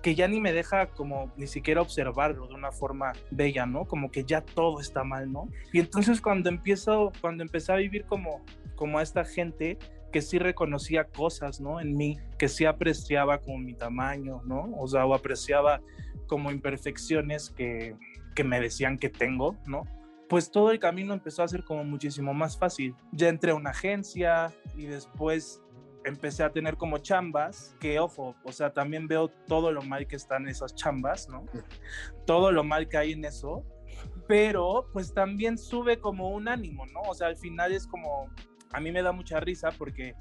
que 0.03 0.15
ya 0.15 0.29
ni 0.29 0.41
me 0.41 0.53
deja 0.53 0.87
como 0.87 1.33
ni 1.37 1.47
siquiera 1.47 1.81
observarlo 1.81 2.47
de 2.47 2.55
una 2.55 2.71
forma 2.71 3.13
bella, 3.31 3.67
¿no? 3.67 3.87
Como 3.87 4.11
que 4.11 4.25
ya 4.25 4.41
todo 4.43 4.81
está 4.81 5.03
mal, 5.03 5.33
¿no? 5.33 5.49
Y 5.73 5.81
entonces 5.81 6.21
cuando 6.21 6.49
empiezo, 6.49 7.11
cuando 7.21 7.43
empecé 7.43 7.73
a 7.73 7.77
vivir 7.77 8.05
como, 8.05 8.45
como 8.77 8.99
a 8.99 9.03
esta 9.03 9.25
gente, 9.25 9.79
que 10.13 10.23
sí 10.23 10.39
reconocía 10.39 11.05
cosas, 11.05 11.61
¿no? 11.61 11.81
En 11.81 11.97
mí, 11.97 12.19
que 12.39 12.49
sí 12.49 12.67
apreciaba 12.67 13.39
como 13.39 13.59
mi 13.59 13.75
tamaño, 13.75 14.43
¿no? 14.45 14.71
O 14.79 14.87
sea, 14.87 15.07
o 15.07 15.15
apreciaba 15.15 15.81
como 16.29 16.53
imperfecciones 16.53 17.51
que, 17.51 17.97
que 18.37 18.45
me 18.45 18.61
decían 18.61 18.99
que 18.99 19.09
tengo, 19.09 19.57
¿no? 19.67 19.85
Pues 20.29 20.51
todo 20.51 20.71
el 20.71 20.79
camino 20.79 21.13
empezó 21.13 21.43
a 21.43 21.49
ser 21.49 21.65
como 21.65 21.85
muchísimo 21.85 22.33
más 22.33 22.59
fácil. 22.59 22.95
Ya 23.13 23.29
entré 23.29 23.51
a 23.51 23.55
una 23.55 23.71
agencia 23.71 24.53
y 24.77 24.87
después 24.87 25.63
empecé 26.05 26.43
a 26.43 26.51
tener 26.51 26.77
como 26.77 26.99
chambas, 26.99 27.77
que 27.81 27.99
ojo, 27.99 28.35
o 28.45 28.53
sea, 28.53 28.73
también 28.73 29.09
veo 29.09 29.29
todo 29.29 29.73
lo 29.73 29.83
mal 29.83 30.07
que 30.07 30.17
están 30.17 30.49
esas 30.49 30.75
chambas, 30.75 31.29
¿no? 31.29 31.47
Todo 32.27 32.53
lo 32.53 32.63
mal 32.63 32.89
que 32.89 32.99
hay 32.99 33.13
en 33.13 33.25
eso, 33.25 33.65
pero 34.29 34.89
pues 34.93 35.13
también 35.13 35.59
sube 35.59 35.99
como 35.99 36.31
un 36.31 36.49
ánimo, 36.49 36.87
¿no? 36.87 37.01
O 37.09 37.15
sea, 37.15 37.29
al 37.29 37.37
final 37.37 37.73
es 37.73 37.87
como, 37.87 38.29
a 38.73 38.81
mí 38.81 38.93
me 38.93 39.03
da 39.03 39.13
mucha 39.13 39.41
risa 39.41 39.71
porque 39.77 40.15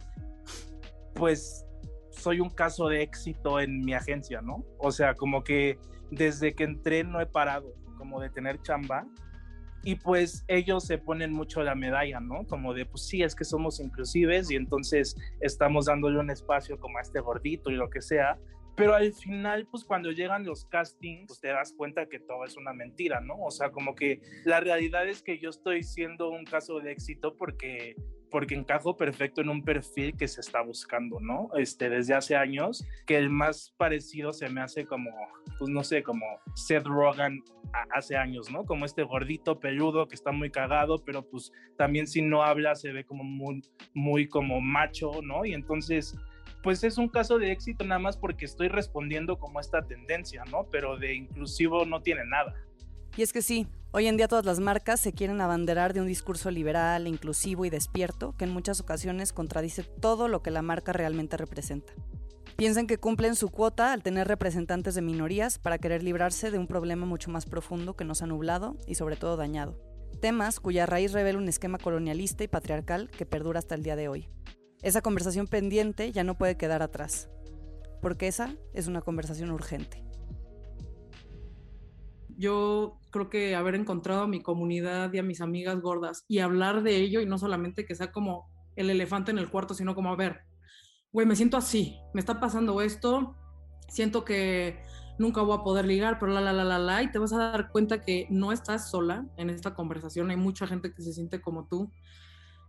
pues 1.13 1.65
soy 2.11 2.39
un 2.39 2.49
caso 2.49 2.87
de 2.87 3.01
éxito 3.01 3.59
en 3.59 3.79
mi 3.83 3.93
agencia, 3.93 4.41
¿no? 4.41 4.63
O 4.77 4.91
sea, 4.91 5.15
como 5.15 5.43
que 5.43 5.79
desde 6.11 6.53
que 6.53 6.63
entré 6.63 7.03
no 7.03 7.19
he 7.19 7.25
parado 7.25 7.73
como 7.97 8.19
de 8.19 8.29
tener 8.29 8.61
chamba 8.61 9.05
y 9.83 9.95
pues 9.95 10.45
ellos 10.47 10.85
se 10.85 10.97
ponen 10.97 11.31
mucho 11.31 11.61
la 11.61 11.75
medalla, 11.75 12.19
¿no? 12.19 12.45
Como 12.47 12.73
de, 12.73 12.85
pues 12.85 13.05
sí, 13.05 13.21
es 13.21 13.35
que 13.35 13.43
somos 13.43 13.79
inclusives 13.79 14.49
y 14.49 14.55
entonces 14.55 15.15
estamos 15.41 15.85
dándole 15.85 16.19
un 16.19 16.29
espacio 16.29 16.79
como 16.79 16.97
a 16.97 17.01
este 17.01 17.19
gordito 17.19 17.69
y 17.69 17.75
lo 17.75 17.89
que 17.89 18.01
sea, 18.01 18.39
pero 18.75 18.95
al 18.95 19.13
final, 19.13 19.67
pues 19.69 19.83
cuando 19.83 20.11
llegan 20.11 20.45
los 20.45 20.65
castings, 20.65 21.27
pues 21.27 21.39
te 21.39 21.49
das 21.49 21.73
cuenta 21.73 22.07
que 22.07 22.19
todo 22.19 22.43
es 22.43 22.57
una 22.57 22.73
mentira, 22.73 23.21
¿no? 23.21 23.35
O 23.37 23.51
sea, 23.51 23.71
como 23.71 23.93
que 23.93 24.21
la 24.45 24.61
realidad 24.61 25.07
es 25.07 25.21
que 25.21 25.37
yo 25.37 25.49
estoy 25.49 25.83
siendo 25.83 26.29
un 26.29 26.43
caso 26.43 26.79
de 26.79 26.91
éxito 26.91 27.35
porque 27.37 27.95
porque 28.33 28.55
encajo 28.55 28.97
perfecto 28.97 29.41
en 29.41 29.49
un 29.49 29.63
perfil 29.63 30.17
que 30.17 30.27
se 30.27 30.41
está 30.41 30.63
buscando, 30.63 31.19
¿no? 31.19 31.51
Este, 31.55 31.87
desde 31.87 32.15
hace 32.15 32.35
años, 32.35 32.83
que 33.05 33.15
el 33.15 33.29
más 33.29 33.75
parecido 33.77 34.33
se 34.33 34.49
me 34.49 34.59
hace 34.59 34.87
como, 34.87 35.11
pues 35.59 35.69
no 35.69 35.83
sé, 35.83 36.01
como 36.01 36.25
Seth 36.55 36.83
Rogen 36.83 37.43
hace 37.91 38.17
años, 38.17 38.49
¿no? 38.49 38.65
Como 38.65 38.85
este 38.85 39.03
gordito 39.03 39.59
peludo 39.59 40.07
que 40.07 40.15
está 40.15 40.31
muy 40.31 40.49
cagado, 40.49 41.05
pero 41.05 41.21
pues 41.29 41.51
también 41.77 42.07
si 42.07 42.23
no 42.23 42.41
habla 42.41 42.73
se 42.73 42.91
ve 42.91 43.05
como 43.05 43.23
muy, 43.23 43.61
muy 43.93 44.27
como 44.27 44.59
macho, 44.61 45.21
¿no? 45.21 45.45
Y 45.45 45.53
entonces, 45.53 46.17
pues 46.63 46.83
es 46.83 46.97
un 46.97 47.09
caso 47.09 47.37
de 47.37 47.51
éxito 47.51 47.85
nada 47.85 47.99
más 47.99 48.17
porque 48.17 48.45
estoy 48.45 48.67
respondiendo 48.67 49.37
como 49.37 49.59
esta 49.59 49.85
tendencia, 49.85 50.43
¿no? 50.45 50.67
Pero 50.71 50.97
de 50.97 51.13
inclusivo 51.13 51.85
no 51.85 52.01
tiene 52.01 52.25
nada. 52.25 52.55
Y 53.15 53.21
es 53.21 53.31
que 53.31 53.43
sí, 53.43 53.67
hoy 53.93 54.07
en 54.07 54.17
día 54.17 54.27
todas 54.27 54.45
las 54.45 54.59
marcas 54.59 54.99
se 54.99 55.13
quieren 55.13 55.39
abanderar 55.39 55.93
de 55.93 56.01
un 56.01 56.07
discurso 56.07 56.49
liberal, 56.49 57.07
inclusivo 57.07 57.63
y 57.63 57.69
despierto 57.69 58.35
que 58.35 58.45
en 58.45 58.51
muchas 58.51 58.81
ocasiones 58.81 59.31
contradice 59.33 59.83
todo 59.83 60.27
lo 60.27 60.41
que 60.41 60.51
la 60.51 60.63
marca 60.63 60.93
realmente 60.93 61.37
representa. 61.37 61.93
Piensan 62.55 62.87
que 62.87 62.97
cumplen 62.97 63.35
su 63.35 63.49
cuota 63.49 63.93
al 63.93 64.03
tener 64.03 64.27
representantes 64.27 64.95
de 64.95 65.01
minorías 65.01 65.59
para 65.59 65.77
querer 65.77 66.03
librarse 66.03 66.51
de 66.51 66.57
un 66.57 66.67
problema 66.67 67.05
mucho 67.05 67.29
más 67.29 67.45
profundo 67.45 67.95
que 67.95 68.03
nos 68.03 68.21
ha 68.21 68.27
nublado 68.27 68.77
y 68.87 68.95
sobre 68.95 69.15
todo 69.15 69.37
dañado. 69.37 69.79
Temas 70.21 70.59
cuya 70.59 70.85
raíz 70.85 71.13
revela 71.13 71.39
un 71.39 71.47
esquema 71.47 71.77
colonialista 71.77 72.43
y 72.43 72.47
patriarcal 72.47 73.09
que 73.11 73.25
perdura 73.25 73.59
hasta 73.59 73.75
el 73.75 73.83
día 73.83 73.95
de 73.95 74.07
hoy. 74.07 74.27
Esa 74.81 75.01
conversación 75.01 75.47
pendiente 75.47 76.11
ya 76.11 76.23
no 76.23 76.37
puede 76.37 76.57
quedar 76.57 76.81
atrás, 76.81 77.29
porque 78.01 78.27
esa 78.27 78.55
es 78.73 78.87
una 78.87 79.01
conversación 79.01 79.51
urgente 79.51 80.03
yo 82.37 82.99
creo 83.11 83.29
que 83.29 83.55
haber 83.55 83.75
encontrado 83.75 84.23
a 84.23 84.27
mi 84.27 84.41
comunidad 84.41 85.13
y 85.13 85.19
a 85.19 85.23
mis 85.23 85.41
amigas 85.41 85.79
gordas 85.81 86.25
y 86.27 86.39
hablar 86.39 86.83
de 86.83 86.97
ello 86.97 87.21
y 87.21 87.25
no 87.25 87.37
solamente 87.37 87.85
que 87.85 87.95
sea 87.95 88.11
como 88.11 88.47
el 88.75 88.89
elefante 88.89 89.31
en 89.31 89.37
el 89.37 89.49
cuarto, 89.49 89.73
sino 89.73 89.95
como, 89.95 90.11
a 90.11 90.15
ver, 90.15 90.41
güey, 91.11 91.27
me 91.27 91.35
siento 91.35 91.57
así, 91.57 91.97
me 92.13 92.19
está 92.19 92.39
pasando 92.39 92.81
esto, 92.81 93.35
siento 93.87 94.25
que 94.25 94.83
nunca 95.19 95.41
voy 95.41 95.57
a 95.57 95.63
poder 95.63 95.85
ligar, 95.85 96.17
pero 96.19 96.31
la, 96.31 96.41
la, 96.41 96.53
la, 96.53 96.63
la, 96.63 96.79
la, 96.79 97.03
y 97.03 97.11
te 97.11 97.19
vas 97.19 97.33
a 97.33 97.37
dar 97.37 97.69
cuenta 97.69 98.01
que 98.01 98.27
no 98.29 98.51
estás 98.51 98.89
sola 98.89 99.25
en 99.37 99.49
esta 99.49 99.75
conversación, 99.75 100.31
hay 100.31 100.37
mucha 100.37 100.65
gente 100.65 100.93
que 100.93 101.01
se 101.03 101.13
siente 101.13 101.41
como 101.41 101.67
tú. 101.67 101.91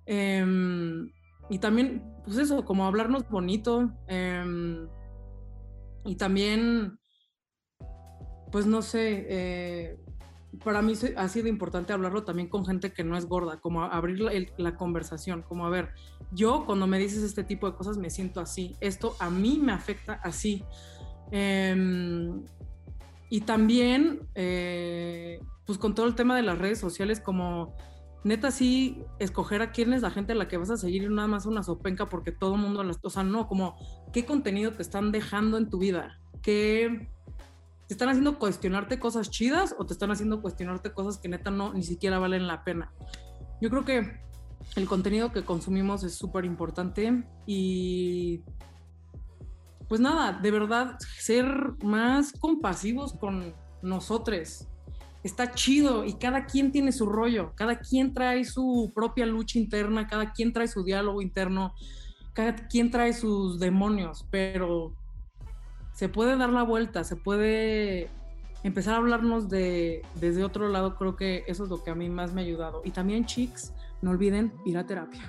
Em, 0.07 1.11
y 1.51 1.59
también, 1.59 2.03
pues 2.25 2.39
eso, 2.39 2.65
como 2.65 2.87
hablarnos 2.87 3.29
bonito. 3.29 3.93
Em, 4.09 4.89
y 6.05 6.17
también 6.17 6.99
pues 8.55 8.67
no 8.67 8.83
sé, 8.83 9.27
eh, 9.29 9.97
para 10.63 10.81
mí 10.81 10.93
ha 11.17 11.29
sido 11.29 11.49
importante 11.49 11.93
hablarlo 11.93 12.23
también 12.23 12.49
con 12.49 12.65
gente 12.65 12.93
que 12.93 13.03
no 13.03 13.17
es 13.17 13.27
gorda, 13.27 13.57
como 13.57 13.83
abrir 13.83 14.21
la, 14.59 14.77
conversación, 14.77 15.43
como 15.43 15.67
a 15.67 15.71
ver, 15.71 15.89
yo 16.31 16.65
cuando 16.65 16.87
me 16.87 17.01
dices 17.01 17.25
este 17.25 17.43
tipo 17.43 17.69
de 17.69 17.77
cosas 17.77 17.97
me 17.97 18.11
siento 18.11 18.41
así, 18.41 18.77
esto 18.81 19.17
a 19.19 19.29
mí 19.29 19.59
me 19.61 19.73
afecta 19.73 20.21
así. 20.23 20.63
Em, 21.33 22.45
y 23.29 23.41
también, 23.41 24.21
eh, 24.37 25.41
pues 25.67 25.77
con 25.77 25.97
todo 25.97 26.07
el 26.07 26.15
tema 26.15 26.37
de 26.37 26.43
las 26.43 26.57
redes 26.57 26.79
sociales, 26.79 27.19
como 27.19 27.75
neta 28.23 28.53
sí, 28.53 29.03
escoger 29.19 29.63
a 29.63 29.73
quién 29.73 29.93
es 29.93 30.03
la 30.03 30.13
gente 30.13 30.31
a 30.31 30.37
la 30.37 30.47
que 30.47 30.59
vas 30.59 30.71
a 30.71 30.77
seguir 30.77 31.11
nada 31.11 31.27
más 31.27 31.45
una 31.45 31.65
sopenca 31.65 32.07
porque 32.07 32.31
todo 32.31 32.55
el 32.55 32.61
mundo, 32.61 32.85
o 33.03 33.11
sea, 33.11 33.25
no, 33.25 33.49
como 33.49 33.75
qué 34.13 34.25
contenido 34.25 34.75
te 34.75 34.83
están 34.83 35.11
dejando 35.11 35.59
en 35.59 35.69
tu 35.69 35.79
vida, 35.79 36.21
qué 36.41 37.09
te 37.87 37.95
están 37.95 38.09
haciendo 38.09 38.39
cuestionarte 38.39 38.99
cosas 38.99 39.31
chidas 39.31 39.75
o 39.79 39.85
te 39.85 39.93
están 39.93 40.11
haciendo 40.11 40.41
cuestionarte 40.41 40.93
cosas 40.93 41.19
que 41.19 41.29
neta 41.29 41.51
no 41.51 41.75
ni 41.75 41.83
siquiera 41.83 42.19
valen 42.19 42.47
la 42.47 42.65
pena. 42.65 42.93
Yo 43.61 43.71
creo 43.71 43.85
que 43.85 44.25
el 44.77 44.89
contenido 44.89 45.33
que 45.33 45.45
consumimos 45.45 46.03
es 46.05 46.15
súper 46.15 46.45
importante 46.45 47.25
y 47.47 48.43
pues 49.89 50.01
nada, 50.01 50.33
de 50.33 50.51
verdad 50.51 50.99
ser 51.19 51.47
más 51.83 52.33
compasivos 52.33 53.13
con 53.13 53.55
nosotros. 53.83 54.67
Está 55.23 55.53
chido 55.53 56.05
y 56.05 56.15
cada 56.15 56.47
quien 56.47 56.73
tiene 56.73 56.93
su 56.93 57.07
rollo, 57.07 57.53
cada 57.55 57.79
quien 57.79 58.13
trae 58.13 58.45
su 58.45 58.93
propia 58.95 59.27
lucha 59.27 59.59
interna, 59.59 60.07
cada 60.07 60.33
quien 60.33 60.53
trae 60.53 60.69
su 60.69 60.85
diálogo 60.85 61.23
interno, 61.23 61.75
cada 62.33 62.55
quien 62.55 62.91
trae 62.91 63.13
sus 63.13 63.59
demonios, 63.59 64.27
pero 64.31 64.95
se 65.95 66.09
puede 66.09 66.37
dar 66.37 66.51
la 66.51 66.65
vuelta, 66.65 67.05
se 67.05 67.17
puede 67.17 68.11
empezar 68.65 68.95
a 68.95 68.97
hablarnos 68.99 69.49
de, 69.49 70.03
desde 70.21 70.45
otro 70.45 70.69
lado, 70.69 70.97
creo 70.97 71.17
que 71.17 71.45
eso 71.47 71.65
es 71.65 71.71
lo 71.71 71.83
que 71.83 71.91
a 71.91 71.95
mí 71.95 72.11
más 72.11 72.35
me 72.35 72.43
ha 72.43 72.45
ayudado. 72.45 72.83
Y 72.85 72.91
también, 72.91 73.25
chicos, 73.27 73.73
no 74.03 74.11
olviden 74.11 74.53
ir 74.65 74.77
a 74.77 74.87
terapia. 74.87 75.23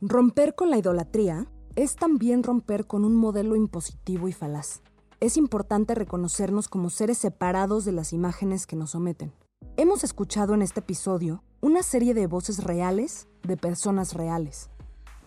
Romper 0.00 0.54
con 0.54 0.70
la 0.70 0.78
idolatría 0.78 1.46
es 1.76 1.94
también 1.94 2.42
romper 2.42 2.86
con 2.86 3.04
un 3.04 3.14
modelo 3.14 3.54
impositivo 3.54 4.28
y 4.28 4.32
falaz. 4.32 4.82
Es 5.20 5.36
importante 5.36 5.94
reconocernos 5.94 6.68
como 6.68 6.90
seres 6.90 7.18
separados 7.18 7.84
de 7.84 7.92
las 7.92 8.12
imágenes 8.12 8.66
que 8.66 8.76
nos 8.76 8.92
someten. 8.92 9.32
Hemos 9.76 10.02
escuchado 10.02 10.54
en 10.54 10.62
este 10.62 10.80
episodio 10.80 11.44
una 11.60 11.82
serie 11.82 12.14
de 12.14 12.26
voces 12.26 12.64
reales 12.64 13.28
de 13.42 13.58
personas 13.58 14.14
reales 14.14 14.69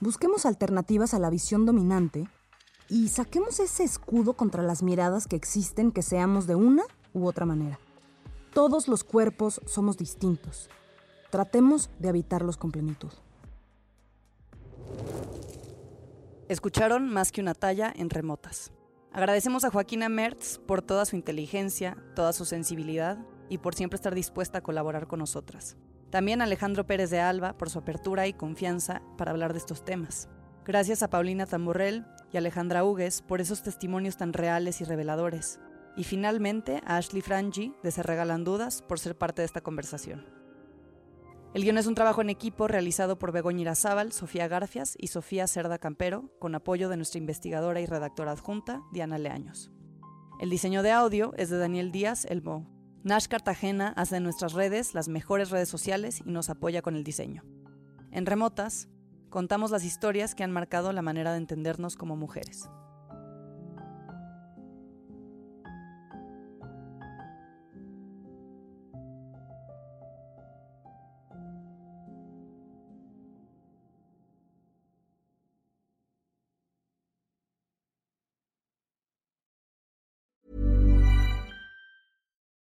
Busquemos 0.04 0.46
alternativas 0.46 1.14
a 1.14 1.20
la 1.20 1.30
visión 1.30 1.66
dominante 1.66 2.28
y 2.90 3.08
saquemos 3.08 3.62
ese 3.62 3.86
escudo 3.86 4.34
contra 4.34 4.62
las 4.62 4.84
miradas 4.84 5.28
que 5.28 5.38
existen 5.38 5.94
que 5.94 6.02
seamos 6.02 6.46
de 6.46 6.56
una 6.56 6.84
u 7.14 7.26
otra 7.26 7.46
manera. 7.46 7.80
Todos 8.54 8.90
los 8.90 9.06
cuerpos 9.06 9.62
somos 9.66 9.96
distintos. 9.96 10.70
Tratemos 11.32 11.90
de 12.00 12.10
habitarlos 12.10 12.58
con 12.58 12.74
plenitud. 12.74 13.14
Escucharon 16.50 17.08
más 17.08 17.32
que 17.32 17.40
una 17.40 17.54
talla 17.54 17.90
en 17.96 18.10
remotas. 18.10 18.74
Agradecemos 19.14 19.64
a 19.64 19.70
Joaquina 19.70 20.10
Mertz 20.10 20.58
por 20.58 20.82
toda 20.82 21.06
su 21.06 21.16
inteligencia, 21.16 21.96
toda 22.14 22.34
su 22.34 22.44
sensibilidad 22.44 23.26
y 23.48 23.60
por 23.60 23.74
siempre 23.74 23.96
estar 23.96 24.14
dispuesta 24.14 24.58
a 24.58 24.64
colaborar 24.64 25.08
con 25.08 25.20
nosotras. 25.20 25.78
También 26.14 26.44
Alejandro 26.44 26.86
Pérez 26.86 27.10
de 27.10 27.20
Alba 27.20 27.58
por 27.58 27.72
su 27.72 27.80
apertura 27.80 28.28
y 28.28 28.34
confianza 28.34 29.02
para 29.18 29.32
hablar 29.32 29.52
de 29.52 29.58
estos 29.58 29.84
temas. 29.84 30.30
Gracias 30.64 31.02
a 31.02 31.10
Paulina 31.10 31.48
Tamborrell 31.48 32.06
y 32.32 32.38
Alejandra 32.38 32.86
Hugues 32.86 33.24
por 33.24 33.42
esos 33.42 33.64
testimonios 33.64 34.16
tan 34.16 34.32
reales 34.32 34.80
y 34.80 34.84
reveladores. 34.84 35.60
Y 35.98 36.04
finalmente 36.04 36.84
a 36.86 36.98
Ashley 36.98 37.24
Frangi 37.24 37.74
de 37.82 37.90
Se 37.90 38.04
Regalan 38.04 38.44
Dudas 38.44 38.84
por 38.84 39.00
ser 39.00 39.18
parte 39.18 39.42
de 39.42 39.48
esta 39.48 39.62
conversación. 39.62 40.28
El 41.56 41.64
guion 41.64 41.80
es 41.80 41.88
un 41.88 41.96
trabajo 41.96 42.22
en 42.22 42.30
equipo 42.30 42.68
realizado 42.68 43.18
por 43.18 43.32
Begoña 43.32 43.62
Irazábal, 43.62 44.12
Sofía 44.12 44.48
Garfias 44.48 44.96
y 45.00 45.08
Sofía 45.08 45.48
Cerda 45.48 45.80
Campero, 45.80 46.30
con 46.38 46.54
apoyo 46.54 46.90
de 46.90 46.98
nuestra 46.98 47.18
investigadora 47.18 47.82
y 47.82 47.88
redactora 47.88 48.34
adjunta, 48.34 48.84
Diana 48.92 49.18
Leaños. 49.18 49.72
El 50.40 50.52
diseño 50.52 50.84
de 50.84 50.92
audio 50.92 51.34
es 51.38 51.50
de 51.50 51.58
Daniel 51.58 51.92
Díaz 51.92 52.26
Elmo. 52.26 52.73
Nash 53.04 53.28
Cartagena 53.28 53.90
hace 53.98 54.16
en 54.16 54.24
nuestras 54.24 54.54
redes 54.54 54.94
las 54.94 55.10
mejores 55.10 55.50
redes 55.50 55.68
sociales 55.68 56.22
y 56.26 56.32
nos 56.32 56.50
apoya 56.50 56.82
con 56.82 56.96
el 56.96 57.04
diseño. 57.04 57.44
En 58.12 58.26
Remotas, 58.26 58.88
contamos 59.30 59.72
las 59.72 59.84
historias 59.84 60.36
que 60.36 60.44
han 60.46 60.54
marcado 60.54 60.94
la 60.94 61.02
manera 61.02 61.32
de 61.32 61.40
entendernos 61.40 61.98
como 61.98 62.16
mujeres. 62.16 62.70